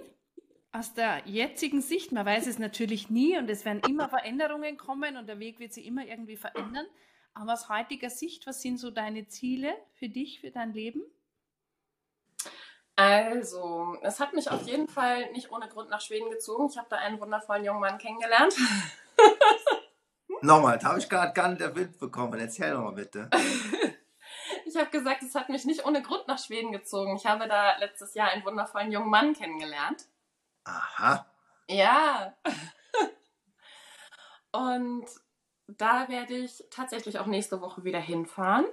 Aus 0.71 0.93
der 0.93 1.21
jetzigen 1.25 1.81
Sicht, 1.81 2.11
man 2.11 2.25
weiß 2.25 2.47
es 2.47 2.57
natürlich 2.57 3.09
nie 3.09 3.37
und 3.37 3.49
es 3.49 3.63
werden 3.63 3.81
immer 3.87 4.09
Veränderungen 4.09 4.77
kommen 4.77 5.17
und 5.17 5.27
der 5.27 5.39
Weg 5.39 5.59
wird 5.59 5.73
sich 5.73 5.85
immer 5.85 6.05
irgendwie 6.05 6.37
verändern. 6.37 6.85
Aber 7.35 7.53
aus 7.53 7.69
heutiger 7.69 8.09
Sicht, 8.09 8.45
was 8.47 8.61
sind 8.61 8.77
so 8.77 8.91
deine 8.91 9.27
Ziele 9.27 9.73
für 9.93 10.09
dich, 10.09 10.39
für 10.39 10.51
dein 10.51 10.73
Leben? 10.73 11.03
Also, 12.95 13.97
es 14.01 14.19
hat 14.19 14.33
mich 14.33 14.51
auf 14.51 14.63
jeden 14.63 14.87
Fall 14.87 15.31
nicht 15.31 15.51
ohne 15.51 15.67
Grund 15.67 15.89
nach 15.89 16.01
Schweden 16.01 16.29
gezogen. 16.29 16.67
Ich 16.69 16.77
habe 16.77 16.87
da 16.89 16.97
einen 16.97 17.19
wundervollen 17.19 17.65
jungen 17.65 17.79
Mann 17.79 17.97
kennengelernt. 17.97 18.53
Nochmal, 20.41 20.77
da 20.77 20.89
habe 20.89 20.99
ich 20.99 21.09
gerade 21.09 21.33
gar 21.33 21.47
nicht 21.47 21.61
erwähnt 21.61 21.97
bekommen. 21.97 22.39
Erzähl 22.39 22.71
doch 22.71 22.81
mal 22.81 22.93
bitte. 22.93 23.29
Ich 24.65 24.79
habe 24.79 24.89
gesagt, 24.89 25.21
es 25.21 25.35
hat 25.35 25.49
mich 25.49 25.65
nicht 25.65 25.85
ohne 25.85 26.01
Grund 26.01 26.27
nach 26.27 26.39
Schweden 26.39 26.71
gezogen. 26.71 27.15
Ich 27.15 27.27
habe 27.27 27.47
da 27.47 27.77
letztes 27.77 28.15
Jahr 28.15 28.29
einen 28.29 28.43
wundervollen 28.43 28.91
jungen 28.91 29.09
Mann 29.09 29.33
kennengelernt. 29.33 30.07
Aha. 30.63 31.27
Ja. 31.67 32.35
Und 34.51 35.05
da 35.67 36.09
werde 36.09 36.35
ich 36.35 36.63
tatsächlich 36.71 37.19
auch 37.19 37.27
nächste 37.27 37.61
Woche 37.61 37.83
wieder 37.83 37.99
hinfahren. 37.99 38.65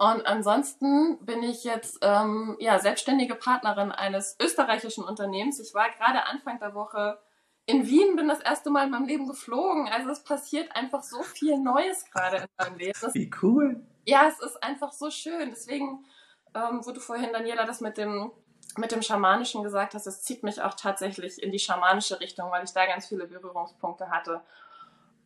Und 0.00 0.26
ansonsten 0.26 1.18
bin 1.24 1.42
ich 1.42 1.62
jetzt 1.64 1.98
ähm, 2.00 2.56
ja, 2.58 2.78
selbstständige 2.78 3.34
Partnerin 3.34 3.92
eines 3.92 4.36
österreichischen 4.40 5.04
Unternehmens. 5.04 5.60
Ich 5.60 5.74
war 5.74 5.90
gerade 5.90 6.26
Anfang 6.26 6.58
der 6.58 6.74
Woche 6.74 7.18
in 7.66 7.86
Wien, 7.86 8.16
bin 8.16 8.26
das 8.26 8.40
erste 8.40 8.70
Mal 8.70 8.84
in 8.84 8.90
meinem 8.90 9.06
Leben 9.06 9.28
geflogen. 9.28 9.88
Also 9.88 10.08
es 10.08 10.24
passiert 10.24 10.74
einfach 10.74 11.02
so 11.02 11.22
viel 11.22 11.58
Neues 11.58 12.06
gerade 12.10 12.38
in 12.38 12.46
meinem 12.58 12.78
Leben. 12.78 12.98
Das, 13.00 13.14
Wie 13.14 13.30
cool 13.42 13.86
ja, 14.10 14.28
es 14.28 14.40
ist 14.40 14.62
einfach 14.62 14.92
so 14.92 15.10
schön. 15.10 15.50
Deswegen, 15.50 16.04
ähm, 16.54 16.80
wo 16.84 16.90
du 16.92 17.00
vorhin, 17.00 17.32
Daniela, 17.32 17.64
das 17.64 17.80
mit 17.80 17.96
dem, 17.96 18.30
mit 18.76 18.92
dem 18.92 19.02
Schamanischen 19.02 19.62
gesagt 19.62 19.94
hast, 19.94 20.06
es 20.06 20.22
zieht 20.22 20.42
mich 20.42 20.60
auch 20.62 20.74
tatsächlich 20.74 21.42
in 21.42 21.52
die 21.52 21.58
schamanische 21.58 22.20
Richtung, 22.20 22.50
weil 22.50 22.64
ich 22.64 22.72
da 22.72 22.86
ganz 22.86 23.08
viele 23.08 23.26
Berührungspunkte 23.26 24.10
hatte. 24.10 24.42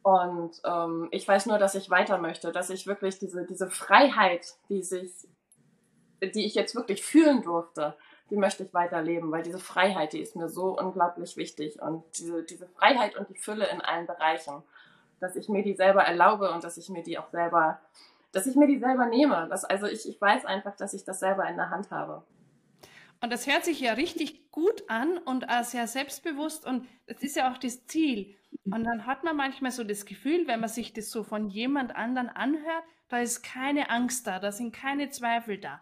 Und 0.04 0.60
ähm, 0.64 1.08
ich 1.10 1.26
weiß 1.26 1.46
nur, 1.46 1.58
dass 1.58 1.74
ich 1.74 1.90
weiter 1.90 2.18
möchte, 2.18 2.52
dass 2.52 2.70
ich 2.70 2.86
wirklich 2.86 3.18
diese, 3.18 3.44
diese 3.46 3.70
Freiheit, 3.70 4.54
die 4.68 4.82
sich, 4.82 5.10
die 6.22 6.44
ich 6.44 6.54
jetzt 6.54 6.76
wirklich 6.76 7.02
fühlen 7.02 7.42
durfte, 7.42 7.96
die 8.30 8.36
möchte 8.36 8.64
ich 8.64 8.74
weiterleben, 8.74 9.32
weil 9.32 9.42
diese 9.42 9.58
Freiheit, 9.58 10.12
die 10.12 10.20
ist 10.20 10.36
mir 10.36 10.48
so 10.48 10.78
unglaublich 10.78 11.36
wichtig. 11.36 11.80
Und 11.80 12.04
diese, 12.18 12.42
diese 12.42 12.68
Freiheit 12.68 13.16
und 13.16 13.28
die 13.30 13.38
Fülle 13.38 13.66
in 13.70 13.80
allen 13.80 14.06
Bereichen, 14.06 14.62
dass 15.20 15.36
ich 15.36 15.48
mir 15.48 15.62
die 15.62 15.74
selber 15.74 16.02
erlaube 16.02 16.52
und 16.52 16.62
dass 16.62 16.76
ich 16.76 16.90
mir 16.90 17.02
die 17.02 17.18
auch 17.18 17.30
selber 17.30 17.80
dass 18.34 18.46
ich 18.46 18.56
mir 18.56 18.66
die 18.66 18.78
selber 18.78 19.06
nehme. 19.06 19.46
Das, 19.48 19.64
also 19.64 19.86
ich, 19.86 20.08
ich 20.08 20.20
weiß 20.20 20.44
einfach, 20.44 20.74
dass 20.76 20.92
ich 20.92 21.04
das 21.04 21.20
selber 21.20 21.48
in 21.48 21.56
der 21.56 21.70
Hand 21.70 21.90
habe. 21.90 22.22
Und 23.24 23.32
das 23.32 23.46
hört 23.46 23.64
sich 23.64 23.80
ja 23.80 23.94
richtig 23.94 24.50
gut 24.50 24.84
an 24.90 25.16
und 25.16 25.48
auch 25.48 25.64
sehr 25.64 25.86
selbstbewusst 25.86 26.66
und 26.66 26.86
das 27.06 27.22
ist 27.22 27.36
ja 27.36 27.50
auch 27.50 27.56
das 27.56 27.86
Ziel. 27.86 28.36
Und 28.66 28.84
dann 28.84 29.06
hat 29.06 29.24
man 29.24 29.34
manchmal 29.34 29.70
so 29.70 29.82
das 29.82 30.04
Gefühl, 30.04 30.46
wenn 30.46 30.60
man 30.60 30.68
sich 30.68 30.92
das 30.92 31.08
so 31.08 31.24
von 31.24 31.48
jemand 31.48 31.96
anderen 31.96 32.28
anhört, 32.28 32.84
da 33.08 33.20
ist 33.20 33.42
keine 33.42 33.88
Angst 33.88 34.26
da, 34.26 34.40
da 34.40 34.52
sind 34.52 34.74
keine 34.74 35.08
Zweifel 35.08 35.56
da. 35.56 35.80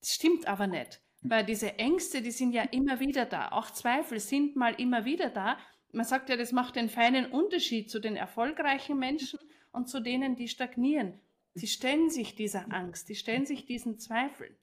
Das 0.00 0.14
stimmt 0.14 0.48
aber 0.48 0.66
nicht, 0.66 1.00
weil 1.22 1.44
diese 1.44 1.78
Ängste, 1.78 2.22
die 2.22 2.32
sind 2.32 2.54
ja 2.54 2.62
immer 2.62 2.98
wieder 2.98 3.24
da. 3.24 3.52
Auch 3.52 3.70
Zweifel 3.70 4.18
sind 4.18 4.56
mal 4.56 4.74
immer 4.74 5.04
wieder 5.04 5.30
da. 5.30 5.58
Man 5.92 6.04
sagt 6.04 6.28
ja, 6.28 6.36
das 6.36 6.50
macht 6.50 6.74
den 6.74 6.88
feinen 6.88 7.26
Unterschied 7.26 7.88
zu 7.88 8.00
den 8.00 8.16
erfolgreichen 8.16 8.98
Menschen 8.98 9.38
und 9.70 9.88
zu 9.88 10.00
denen, 10.00 10.34
die 10.34 10.48
stagnieren. 10.48 11.20
Sie 11.54 11.68
stellen 11.68 12.10
sich 12.10 12.34
dieser 12.34 12.72
Angst, 12.72 13.08
die 13.08 13.14
stellen 13.14 13.46
sich 13.46 13.64
diesen 13.64 14.00
Zweifeln. 14.00 14.56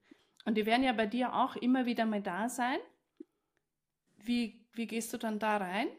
Und 0.47 0.55
die 0.55 0.65
werden 0.65 0.83
ja 0.83 0.93
bei 0.93 1.05
dir 1.05 1.33
auch 1.33 1.57
immer 1.57 1.85
wieder 1.85 2.05
mal 2.05 2.21
da 2.21 2.47
sein. 2.47 2.79
Wie, 4.15 4.65
wie 4.71 4.87
gehst 4.87 5.11
du 5.11 5.17
dann 5.17 5.39
da 5.39 5.57
rein? 5.57 5.89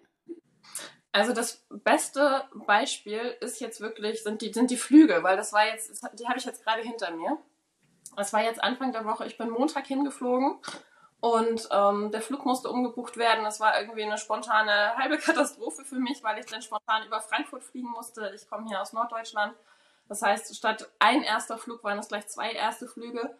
Also 1.12 1.34
das 1.34 1.66
beste 1.68 2.48
Beispiel 2.66 3.36
ist 3.42 3.60
jetzt 3.60 3.82
wirklich, 3.82 4.22
sind 4.22 4.40
die, 4.40 4.50
sind 4.50 4.70
die 4.70 4.78
Flüge, 4.78 5.22
weil 5.22 5.36
das 5.36 5.52
war 5.52 5.66
jetzt, 5.66 6.02
die 6.18 6.26
habe 6.26 6.38
ich 6.38 6.46
jetzt 6.46 6.64
gerade 6.64 6.80
hinter 6.80 7.10
mir. 7.10 7.36
Das 8.16 8.32
war 8.32 8.42
jetzt 8.42 8.64
Anfang 8.64 8.90
der 8.90 9.04
Woche, 9.04 9.26
ich 9.26 9.36
bin 9.36 9.50
Montag 9.50 9.86
hingeflogen 9.86 10.56
Und 11.20 11.68
ähm, 11.70 12.10
der 12.10 12.22
Flug 12.22 12.46
musste 12.46 12.70
umgebucht 12.70 13.18
werden. 13.18 13.44
Das 13.44 13.60
war 13.60 13.78
irgendwie 13.78 14.04
eine 14.04 14.16
spontane 14.16 14.96
halbe 14.96 15.18
Katastrophe 15.18 15.84
für 15.84 15.98
mich, 15.98 16.24
weil 16.24 16.38
ich 16.38 16.46
dann 16.46 16.62
spontan 16.62 17.06
über 17.06 17.20
Frankfurt 17.20 17.64
fliegen 17.64 17.90
musste. 17.90 18.32
Ich 18.34 18.48
komme 18.48 18.66
hier 18.66 18.80
aus 18.80 18.94
Norddeutschland. 18.94 19.54
Das 20.08 20.22
heißt, 20.22 20.56
statt 20.56 20.88
ein 20.98 21.22
erster 21.22 21.58
Flug 21.58 21.84
waren 21.84 21.98
es 21.98 22.08
gleich 22.08 22.26
zwei 22.28 22.52
erste 22.52 22.88
Flüge. 22.88 23.36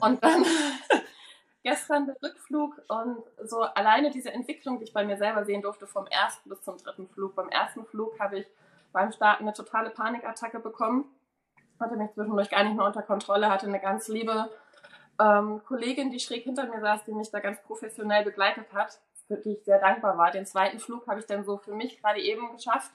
Und 0.00 0.22
dann 0.24 0.44
gestern 1.62 2.06
der 2.06 2.16
Rückflug 2.22 2.80
und 2.88 3.22
so 3.44 3.62
alleine 3.62 4.10
diese 4.10 4.32
Entwicklung, 4.32 4.78
die 4.78 4.84
ich 4.84 4.92
bei 4.92 5.04
mir 5.04 5.16
selber 5.16 5.44
sehen 5.44 5.62
durfte, 5.62 5.86
vom 5.86 6.06
ersten 6.06 6.48
bis 6.48 6.62
zum 6.62 6.78
dritten 6.78 7.08
Flug. 7.08 7.34
Beim 7.34 7.48
ersten 7.48 7.84
Flug 7.84 8.18
habe 8.18 8.38
ich 8.38 8.46
beim 8.92 9.12
Starten 9.12 9.44
eine 9.44 9.52
totale 9.52 9.90
Panikattacke 9.90 10.58
bekommen, 10.58 11.04
hatte 11.78 11.96
mich 11.96 12.12
zwischendurch 12.12 12.48
gar 12.48 12.64
nicht 12.64 12.76
mehr 12.76 12.86
unter 12.86 13.02
Kontrolle, 13.02 13.50
hatte 13.50 13.66
eine 13.66 13.80
ganz 13.80 14.08
liebe 14.08 14.48
ähm, 15.20 15.60
Kollegin, 15.66 16.10
die 16.10 16.20
schräg 16.20 16.44
hinter 16.44 16.66
mir 16.66 16.80
saß, 16.80 17.04
die 17.04 17.12
mich 17.12 17.30
da 17.30 17.40
ganz 17.40 17.60
professionell 17.62 18.24
begleitet 18.24 18.72
hat, 18.72 18.98
für 19.26 19.36
die 19.36 19.54
ich 19.54 19.64
sehr 19.64 19.80
dankbar 19.80 20.16
war. 20.16 20.30
Den 20.30 20.46
zweiten 20.46 20.78
Flug 20.78 21.06
habe 21.06 21.20
ich 21.20 21.26
dann 21.26 21.44
so 21.44 21.58
für 21.58 21.74
mich 21.74 22.00
gerade 22.00 22.20
eben 22.20 22.52
geschafft. 22.52 22.90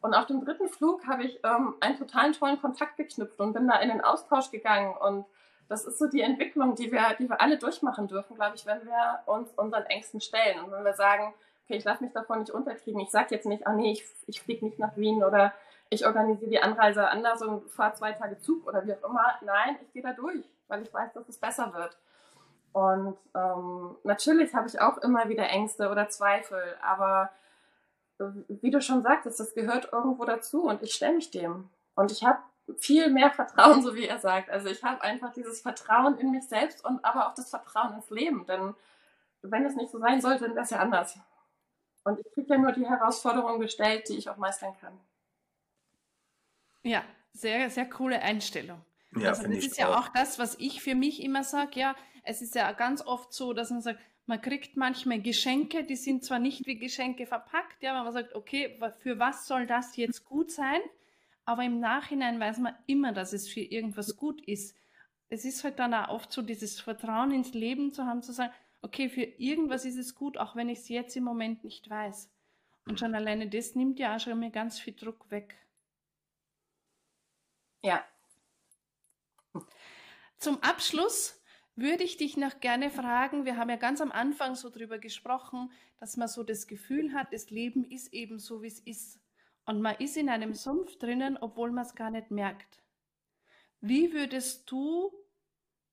Und 0.00 0.14
auf 0.14 0.26
dem 0.26 0.44
dritten 0.44 0.68
Flug 0.68 1.06
habe 1.06 1.24
ich 1.24 1.40
ähm, 1.44 1.74
einen 1.80 1.98
totalen 1.98 2.32
tollen 2.32 2.60
Kontakt 2.60 2.96
geknüpft 2.96 3.38
und 3.38 3.52
bin 3.52 3.68
da 3.68 3.78
in 3.80 3.90
den 3.90 4.00
Austausch 4.00 4.50
gegangen. 4.50 4.96
Und 4.96 5.26
das 5.68 5.84
ist 5.84 5.98
so 5.98 6.06
die 6.06 6.22
Entwicklung, 6.22 6.74
die 6.74 6.90
wir, 6.90 7.14
die 7.18 7.28
wir 7.28 7.40
alle 7.40 7.58
durchmachen 7.58 8.08
dürfen, 8.08 8.34
glaube 8.34 8.56
ich, 8.56 8.64
wenn 8.66 8.84
wir 8.84 9.20
uns 9.26 9.50
unseren 9.52 9.84
Ängsten 9.86 10.20
stellen 10.20 10.60
und 10.64 10.72
wenn 10.72 10.84
wir 10.84 10.94
sagen, 10.94 11.34
okay, 11.64 11.76
ich 11.76 11.84
lasse 11.84 12.02
mich 12.02 12.12
davon 12.12 12.40
nicht 12.40 12.50
unterkriegen. 12.50 13.00
Ich 13.00 13.10
sage 13.10 13.34
jetzt 13.34 13.46
nicht, 13.46 13.66
ah 13.66 13.72
nee, 13.72 13.92
ich, 13.92 14.04
ich 14.26 14.40
fliege 14.42 14.64
nicht 14.64 14.78
nach 14.78 14.96
Wien 14.96 15.22
oder 15.22 15.52
ich 15.90 16.06
organisiere 16.06 16.50
die 16.50 16.62
Anreise 16.62 17.08
anders 17.08 17.42
und 17.42 17.70
fahre 17.70 17.94
zwei 17.94 18.12
Tage 18.12 18.38
Zug 18.40 18.66
oder 18.66 18.86
wie 18.86 18.94
auch 18.94 19.10
immer. 19.10 19.34
Nein, 19.42 19.76
ich 19.82 19.92
gehe 19.92 20.02
da 20.02 20.12
durch, 20.12 20.44
weil 20.68 20.82
ich 20.82 20.92
weiß, 20.92 21.12
dass 21.12 21.28
es 21.28 21.38
besser 21.38 21.72
wird. 21.74 21.96
Und 22.72 23.16
ähm, 23.34 23.96
natürlich 24.04 24.54
habe 24.54 24.68
ich 24.68 24.80
auch 24.80 24.98
immer 24.98 25.28
wieder 25.28 25.48
Ängste 25.48 25.90
oder 25.90 26.08
Zweifel, 26.08 26.62
aber 26.82 27.30
wie 28.48 28.70
du 28.70 28.80
schon 28.80 29.02
sagtest, 29.02 29.40
das 29.40 29.54
gehört 29.54 29.92
irgendwo 29.92 30.24
dazu 30.24 30.64
und 30.64 30.82
ich 30.82 30.94
stelle 30.94 31.14
mich 31.14 31.30
dem. 31.30 31.68
Und 31.94 32.12
ich 32.12 32.24
habe 32.24 32.38
viel 32.78 33.10
mehr 33.10 33.30
Vertrauen, 33.30 33.82
so 33.82 33.94
wie 33.94 34.06
er 34.06 34.18
sagt. 34.18 34.50
Also 34.50 34.68
ich 34.68 34.82
habe 34.84 35.02
einfach 35.02 35.32
dieses 35.32 35.60
Vertrauen 35.60 36.18
in 36.18 36.30
mich 36.30 36.48
selbst 36.48 36.84
und 36.84 37.04
aber 37.04 37.28
auch 37.28 37.34
das 37.34 37.50
Vertrauen 37.50 37.94
ins 37.94 38.10
Leben. 38.10 38.46
Denn 38.46 38.74
wenn 39.42 39.64
es 39.64 39.74
nicht 39.74 39.90
so 39.90 39.98
sein 39.98 40.20
sollte, 40.20 40.44
dann 40.44 40.54
wäre 40.54 40.64
es 40.64 40.70
ja 40.70 40.78
anders. 40.78 41.18
Und 42.04 42.18
ich 42.18 42.32
kriege 42.32 42.54
ja 42.54 42.58
nur 42.58 42.72
die 42.72 42.86
Herausforderungen 42.86 43.60
gestellt, 43.60 44.08
die 44.08 44.16
ich 44.16 44.28
auch 44.30 44.36
meistern 44.36 44.74
kann. 44.80 44.98
Ja, 46.82 47.04
sehr, 47.32 47.68
sehr 47.70 47.88
coole 47.88 48.20
Einstellung. 48.22 48.80
Ja, 49.16 49.30
also 49.30 49.42
das 49.42 49.56
ist 49.56 49.78
ja 49.78 49.98
auch 49.98 50.08
das, 50.08 50.38
was 50.38 50.56
ich 50.58 50.82
für 50.82 50.94
mich 50.94 51.22
immer 51.22 51.44
sage. 51.44 51.80
Ja, 51.80 51.96
es 52.22 52.42
ist 52.42 52.54
ja 52.54 52.70
ganz 52.72 53.02
oft 53.02 53.32
so, 53.32 53.52
dass 53.52 53.70
man 53.70 53.82
sagt, 53.82 53.98
man 54.30 54.40
kriegt 54.40 54.76
manchmal 54.76 55.20
Geschenke, 55.20 55.82
die 55.82 55.96
sind 55.96 56.24
zwar 56.24 56.38
nicht 56.38 56.64
wie 56.64 56.78
Geschenke 56.78 57.26
verpackt, 57.26 57.82
ja, 57.82 57.92
aber 57.92 58.04
man 58.04 58.12
sagt, 58.12 58.36
okay, 58.36 58.78
für 58.98 59.18
was 59.18 59.48
soll 59.48 59.66
das 59.66 59.96
jetzt 59.96 60.24
gut 60.24 60.52
sein? 60.52 60.80
Aber 61.44 61.64
im 61.64 61.80
Nachhinein 61.80 62.38
weiß 62.38 62.58
man 62.58 62.76
immer, 62.86 63.12
dass 63.12 63.32
es 63.32 63.48
für 63.48 63.60
irgendwas 63.60 64.16
gut 64.16 64.40
ist. 64.46 64.76
Es 65.30 65.44
ist 65.44 65.64
halt 65.64 65.80
dann 65.80 65.92
auch 65.94 66.10
oft 66.10 66.32
so, 66.32 66.42
dieses 66.42 66.80
Vertrauen 66.80 67.32
ins 67.32 67.54
Leben 67.54 67.92
zu 67.92 68.06
haben, 68.06 68.22
zu 68.22 68.32
sagen, 68.32 68.52
okay, 68.82 69.08
für 69.08 69.22
irgendwas 69.22 69.84
ist 69.84 69.96
es 69.96 70.14
gut, 70.14 70.38
auch 70.38 70.54
wenn 70.54 70.68
ich 70.68 70.78
es 70.78 70.88
jetzt 70.88 71.16
im 71.16 71.24
Moment 71.24 71.64
nicht 71.64 71.90
weiß. 71.90 72.30
Und 72.86 73.00
schon 73.00 73.16
alleine 73.16 73.48
das 73.48 73.74
nimmt 73.74 73.98
ja 73.98 74.14
auch 74.14 74.20
schon 74.20 74.38
mir 74.38 74.50
ganz 74.50 74.78
viel 74.78 74.94
Druck 74.94 75.28
weg. 75.32 75.56
Ja. 77.82 78.04
Zum 80.38 80.62
Abschluss 80.62 81.39
würde 81.80 82.04
ich 82.04 82.16
dich 82.16 82.36
noch 82.36 82.60
gerne 82.60 82.90
fragen, 82.90 83.44
wir 83.44 83.56
haben 83.56 83.70
ja 83.70 83.76
ganz 83.76 84.00
am 84.00 84.12
Anfang 84.12 84.54
so 84.54 84.70
drüber 84.70 84.98
gesprochen, 84.98 85.70
dass 85.98 86.16
man 86.16 86.28
so 86.28 86.42
das 86.42 86.66
Gefühl 86.66 87.12
hat, 87.12 87.32
das 87.32 87.50
Leben 87.50 87.84
ist 87.84 88.12
eben 88.12 88.38
so, 88.38 88.62
wie 88.62 88.68
es 88.68 88.80
ist. 88.80 89.20
Und 89.64 89.80
man 89.80 89.96
ist 89.96 90.16
in 90.16 90.28
einem 90.28 90.54
Sumpf 90.54 90.96
drinnen, 90.98 91.36
obwohl 91.36 91.70
man 91.70 91.84
es 91.84 91.94
gar 91.94 92.10
nicht 92.10 92.30
merkt. 92.30 92.82
Wie 93.80 94.12
würdest 94.12 94.70
du 94.70 95.12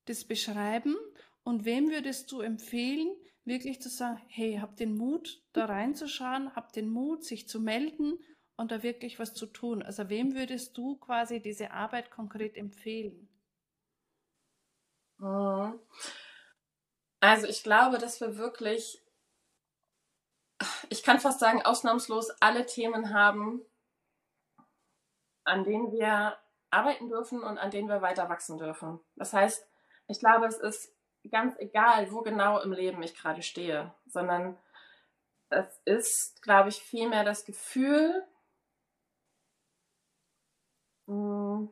das 0.05 0.25
beschreiben 0.25 0.95
und 1.43 1.65
wem 1.65 1.89
würdest 1.89 2.31
du 2.31 2.41
empfehlen, 2.41 3.15
wirklich 3.45 3.81
zu 3.81 3.89
sagen, 3.89 4.21
hey, 4.27 4.57
hab 4.57 4.75
den 4.75 4.95
Mut, 4.95 5.41
da 5.53 5.65
reinzuschauen, 5.65 6.55
hab 6.55 6.73
den 6.73 6.89
Mut, 6.89 7.23
sich 7.23 7.47
zu 7.47 7.61
melden 7.61 8.19
und 8.57 8.71
da 8.71 8.83
wirklich 8.83 9.19
was 9.19 9.33
zu 9.33 9.45
tun? 9.45 9.81
Also 9.81 10.09
wem 10.09 10.35
würdest 10.35 10.77
du 10.77 10.97
quasi 10.97 11.41
diese 11.41 11.71
Arbeit 11.71 12.11
konkret 12.11 12.57
empfehlen? 12.57 13.29
Mhm. 15.19 15.79
Also 17.19 17.47
ich 17.47 17.63
glaube, 17.63 17.97
dass 17.97 18.21
wir 18.21 18.37
wirklich, 18.37 19.01
ich 20.89 21.03
kann 21.03 21.19
fast 21.19 21.39
sagen, 21.39 21.61
ausnahmslos 21.63 22.29
alle 22.39 22.65
Themen 22.65 23.13
haben, 23.13 23.61
an 25.43 25.63
denen 25.63 25.91
wir 25.91 26.37
arbeiten 26.69 27.09
dürfen 27.09 27.41
und 27.41 27.57
an 27.57 27.71
denen 27.71 27.87
wir 27.89 28.01
weiter 28.01 28.29
wachsen 28.29 28.57
dürfen. 28.57 28.99
Das 29.15 29.33
heißt, 29.33 29.67
ich 30.07 30.19
glaube, 30.19 30.45
es 30.45 30.57
ist 30.57 30.93
ganz 31.31 31.55
egal, 31.59 32.11
wo 32.11 32.21
genau 32.21 32.59
im 32.59 32.71
Leben 32.71 33.01
ich 33.03 33.15
gerade 33.15 33.41
stehe, 33.41 33.93
sondern 34.05 34.57
es 35.49 35.81
ist, 35.85 36.41
glaube 36.41 36.69
ich, 36.69 36.81
vielmehr 36.81 37.23
das 37.23 37.45
Gefühl, 37.45 38.25
hm, 41.07 41.69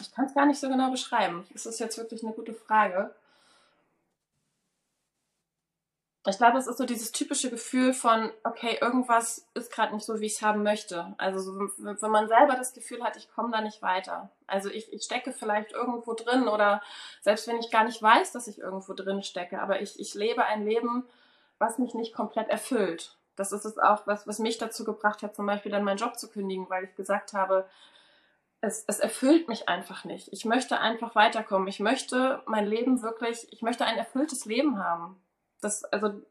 ich 0.00 0.12
kann 0.12 0.26
es 0.26 0.34
gar 0.34 0.46
nicht 0.46 0.60
so 0.60 0.68
genau 0.68 0.90
beschreiben. 0.90 1.46
Das 1.52 1.66
ist 1.66 1.80
jetzt 1.80 1.98
wirklich 1.98 2.22
eine 2.22 2.32
gute 2.32 2.54
Frage. 2.54 3.14
Ich 6.28 6.36
glaube, 6.36 6.58
es 6.58 6.66
ist 6.66 6.76
so 6.76 6.84
dieses 6.84 7.12
typische 7.12 7.48
Gefühl 7.48 7.94
von, 7.94 8.30
okay, 8.44 8.76
irgendwas 8.80 9.46
ist 9.54 9.72
gerade 9.72 9.94
nicht 9.94 10.04
so, 10.04 10.20
wie 10.20 10.26
ich 10.26 10.34
es 10.34 10.42
haben 10.42 10.62
möchte. 10.62 11.14
Also 11.16 11.40
so, 11.40 11.58
wenn 11.78 12.10
man 12.10 12.28
selber 12.28 12.56
das 12.56 12.74
Gefühl 12.74 13.02
hat, 13.02 13.16
ich 13.16 13.30
komme 13.32 13.50
da 13.50 13.62
nicht 13.62 13.80
weiter. 13.80 14.30
Also 14.46 14.68
ich, 14.68 14.92
ich 14.92 15.02
stecke 15.02 15.32
vielleicht 15.32 15.72
irgendwo 15.72 16.12
drin 16.12 16.46
oder 16.46 16.82
selbst 17.22 17.48
wenn 17.48 17.58
ich 17.58 17.70
gar 17.70 17.84
nicht 17.84 18.02
weiß, 18.02 18.32
dass 18.32 18.48
ich 18.48 18.58
irgendwo 18.58 18.92
drin 18.92 19.22
stecke, 19.22 19.62
aber 19.62 19.80
ich, 19.80 19.98
ich 19.98 20.12
lebe 20.12 20.44
ein 20.44 20.66
Leben, 20.66 21.06
was 21.58 21.78
mich 21.78 21.94
nicht 21.94 22.14
komplett 22.14 22.48
erfüllt. 22.48 23.16
Das 23.36 23.52
ist 23.52 23.64
es 23.64 23.78
auch, 23.78 24.06
was, 24.06 24.26
was 24.26 24.38
mich 24.38 24.58
dazu 24.58 24.84
gebracht 24.84 25.22
hat, 25.22 25.34
zum 25.34 25.46
Beispiel 25.46 25.72
dann 25.72 25.84
meinen 25.84 25.96
Job 25.96 26.18
zu 26.18 26.28
kündigen, 26.28 26.68
weil 26.68 26.84
ich 26.84 26.94
gesagt 26.96 27.32
habe, 27.32 27.66
es, 28.60 28.84
es 28.86 28.98
erfüllt 28.98 29.48
mich 29.48 29.68
einfach 29.68 30.04
nicht. 30.04 30.28
Ich 30.32 30.44
möchte 30.44 30.78
einfach 30.80 31.14
weiterkommen. 31.14 31.68
Ich 31.68 31.80
möchte 31.80 32.42
mein 32.46 32.66
Leben 32.66 33.02
wirklich, 33.02 33.50
ich 33.52 33.62
möchte 33.62 33.84
ein 33.84 33.96
erfülltes 33.96 34.44
Leben 34.44 34.78
haben. 34.78 35.20
Das, 35.60 35.84
also, 35.84 36.22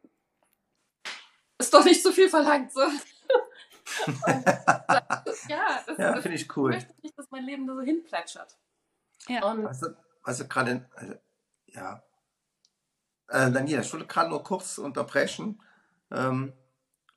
ist 1.57 1.73
doch 1.73 1.83
nicht 1.83 2.03
zu 2.03 2.11
viel 2.11 2.29
verlangt, 2.29 2.71
so. 2.71 2.81
das, 5.25 5.47
ja, 5.47 5.83
das, 5.85 5.97
ja 5.97 6.21
finde 6.21 6.37
ich 6.37 6.55
cool. 6.55 6.71
Ich 6.71 6.85
möchte 6.85 7.01
nicht, 7.01 7.17
dass 7.17 7.31
mein 7.31 7.45
Leben 7.45 7.67
da 7.67 7.73
so 7.73 7.81
hinplätschert. 7.81 8.57
Ja. 9.27 9.45
Und 9.45 9.65
weißt 9.65 10.39
du 10.39 10.47
gerade, 10.47 10.89
also, 10.95 11.15
ja. 11.65 12.03
Äh, 13.27 13.51
Daniela, 13.51 13.81
ich 13.81 13.91
wollte 13.91 14.07
gerade 14.07 14.29
nur 14.29 14.43
kurz 14.43 14.77
unterbrechen. 14.77 15.61
Ähm, 16.11 16.53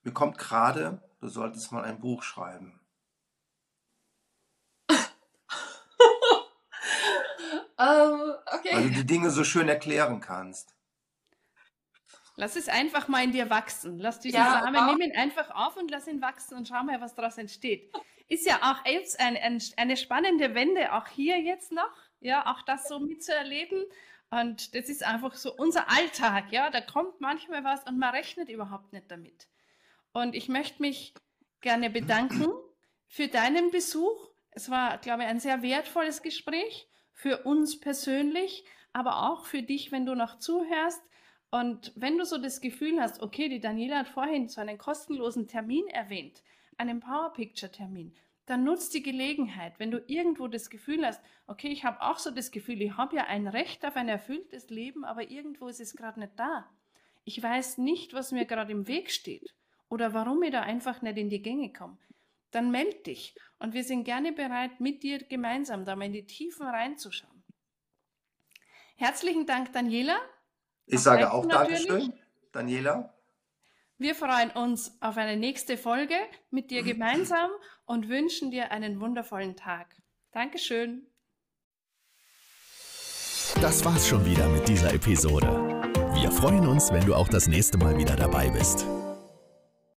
mir 0.03 0.12
kommt 0.12 0.38
gerade, 0.38 1.03
du 1.20 1.29
solltest 1.29 1.72
mal 1.72 1.85
ein 1.85 2.01
Buch 2.01 2.22
schreiben. 2.22 2.82
Ähm, 7.83 8.35
okay. 8.59 8.75
Weil 8.75 8.83
du 8.85 8.90
die 8.90 9.07
Dinge 9.07 9.31
so 9.31 9.45
schön 9.45 9.68
erklären 9.68 10.21
kannst. 10.21 10.75
Lass 12.37 12.57
es 12.57 12.68
einfach 12.68 13.09
mal 13.09 13.25
in 13.25 13.33
dir 13.33 13.51
wachsen. 13.51 13.99
Lass 13.99 14.21
diesen 14.21 14.38
ja, 14.38 14.62
Samen, 14.62 14.87
nimm 14.87 15.11
ihn 15.11 15.16
einfach 15.16 15.51
auf 15.51 15.77
und 15.77 15.90
lass 15.90 16.07
ihn 16.07 16.23
wachsen 16.23 16.57
und 16.57 16.68
schau 16.68 16.83
mal, 16.83 17.01
was 17.01 17.14
daraus 17.14 17.37
entsteht. 17.37 17.92
Ist 18.29 18.47
ja 18.47 18.59
auch 18.62 18.87
jetzt 18.87 19.21
ein, 19.21 19.37
ein, 19.37 19.62
eine 19.77 19.97
spannende 19.97 20.55
Wende, 20.55 20.95
auch 20.95 21.09
hier 21.09 21.40
jetzt 21.40 21.73
noch, 21.73 21.95
ja, 22.21 22.51
auch 22.51 22.62
das 22.62 22.88
so 22.88 23.01
mitzuerleben. 23.01 23.85
Und 24.31 24.75
das 24.75 24.88
ist 24.88 25.05
einfach 25.05 25.35
so 25.35 25.55
unser 25.55 25.90
Alltag, 25.90 26.51
ja. 26.51 26.71
Da 26.71 26.81
kommt 26.81 27.21
manchmal 27.21 27.64
was 27.64 27.85
und 27.85 27.99
man 27.99 28.14
rechnet 28.14 28.49
überhaupt 28.49 28.95
nicht 28.95 29.11
damit. 29.11 29.49
Und 30.12 30.35
ich 30.35 30.49
möchte 30.49 30.81
mich 30.81 31.12
gerne 31.61 31.90
bedanken 31.90 32.51
für 33.09 33.29
deinen 33.29 33.71
Besuch. 33.71 34.31
Es 34.53 34.71
war, 34.71 34.97
glaube 34.99 35.23
ich, 35.23 35.29
ein 35.29 35.40
sehr 35.40 35.61
wertvolles 35.61 36.23
Gespräch 36.23 36.88
für 37.12 37.44
uns 37.44 37.79
persönlich, 37.79 38.64
aber 38.92 39.31
auch 39.31 39.44
für 39.44 39.62
dich, 39.62 39.92
wenn 39.92 40.07
du 40.07 40.14
noch 40.14 40.38
zuhörst. 40.38 41.03
Und 41.51 41.92
wenn 41.96 42.18
du 42.18 42.25
so 42.25 42.38
das 42.38 42.61
Gefühl 42.61 43.01
hast, 43.01 43.22
okay, 43.22 43.48
die 43.48 43.61
Daniela 43.61 43.98
hat 43.98 44.09
vorhin 44.09 44.48
so 44.48 44.61
einen 44.61 44.79
kostenlosen 44.79 45.48
Termin 45.48 45.87
erwähnt, 45.88 46.42
einen 46.79 47.01
Power 47.01 47.33
Picture 47.33 47.70
Termin, 47.70 48.14
dann 48.46 48.64
nutzt 48.64 48.94
die 48.94 49.03
Gelegenheit, 49.03 49.79
wenn 49.79 49.90
du 49.90 50.03
irgendwo 50.07 50.48
das 50.48 50.68
Gefühl 50.68 51.07
hast, 51.07 51.22
okay, 51.46 51.68
ich 51.68 51.85
habe 51.85 52.03
auch 52.03 52.18
so 52.18 52.31
das 52.31 52.51
Gefühl, 52.51 52.83
ich 52.83 52.96
habe 52.96 53.16
ja 53.16 53.25
ein 53.25 53.46
Recht 53.46 53.85
auf 53.85 53.96
ein 53.96 54.09
erfülltes 54.09 54.70
Leben, 54.70 55.05
aber 55.05 55.31
irgendwo 55.31 55.68
ist 55.68 55.81
es 55.81 55.94
gerade 55.94 56.20
nicht 56.20 56.33
da. 56.37 56.68
Ich 57.25 57.40
weiß 57.40 57.79
nicht, 57.79 58.14
was 58.14 58.33
mir 58.33 58.46
gerade 58.46 58.72
im 58.72 58.88
Weg 58.88 59.11
steht 59.11 59.55
oder 59.88 60.12
warum 60.12 60.42
ich 60.42 60.51
da 60.51 60.62
einfach 60.62 61.03
nicht 61.03 61.18
in 61.18 61.29
die 61.29 61.42
Gänge 61.42 61.72
komme. 61.72 61.98
Dann 62.53 62.71
meld 62.71 63.07
dich 63.07 63.35
und 63.59 63.75
wir 63.75 63.83
sind 63.83 64.05
gerne 64.05 64.33
bereit, 64.33 64.79
mit 64.81 65.03
dir 65.03 65.19
gemeinsam 65.25 65.85
da 65.85 65.97
mal 65.97 66.05
in 66.05 66.12
die 66.12 66.27
Tiefen 66.27 66.67
reinzuschauen. 66.67 67.43
Herzlichen 68.97 69.47
Dank, 69.47 69.73
Daniela, 69.73 70.17
Ich 70.87 71.01
sage 71.01 71.33
auch 71.33 71.47
Dankeschön, 71.47 72.12
Daniela. 72.53 73.12
Wir 73.99 74.15
freuen 74.15 74.51
uns 74.51 74.97
auf 75.01 75.17
eine 75.17 75.37
nächste 75.37 75.77
Folge 75.77 76.15
mit 76.51 76.71
dir 76.71 76.83
gemeinsam 76.83 77.51
und 77.85 78.09
wünschen 78.09 78.51
dir 78.51 78.71
einen 78.71 79.01
wundervollen 79.01 79.57
Tag. 79.57 79.97
Dankeschön. 80.33 81.07
Das 83.61 83.85
war's 83.85 84.09
schon 84.09 84.25
wieder 84.25 84.49
mit 84.49 84.67
dieser 84.69 84.93
Episode. 84.93 85.47
Wir 86.15 86.33
freuen 86.33 86.67
uns, 86.67 86.91
wenn 86.93 87.07
du 87.07 87.15
auch 87.15 87.29
das 87.29 87.47
nächste 87.47 87.79
Mal 87.79 87.97
wieder 87.97 88.17
dabei 88.17 88.51
bist. 88.51 88.87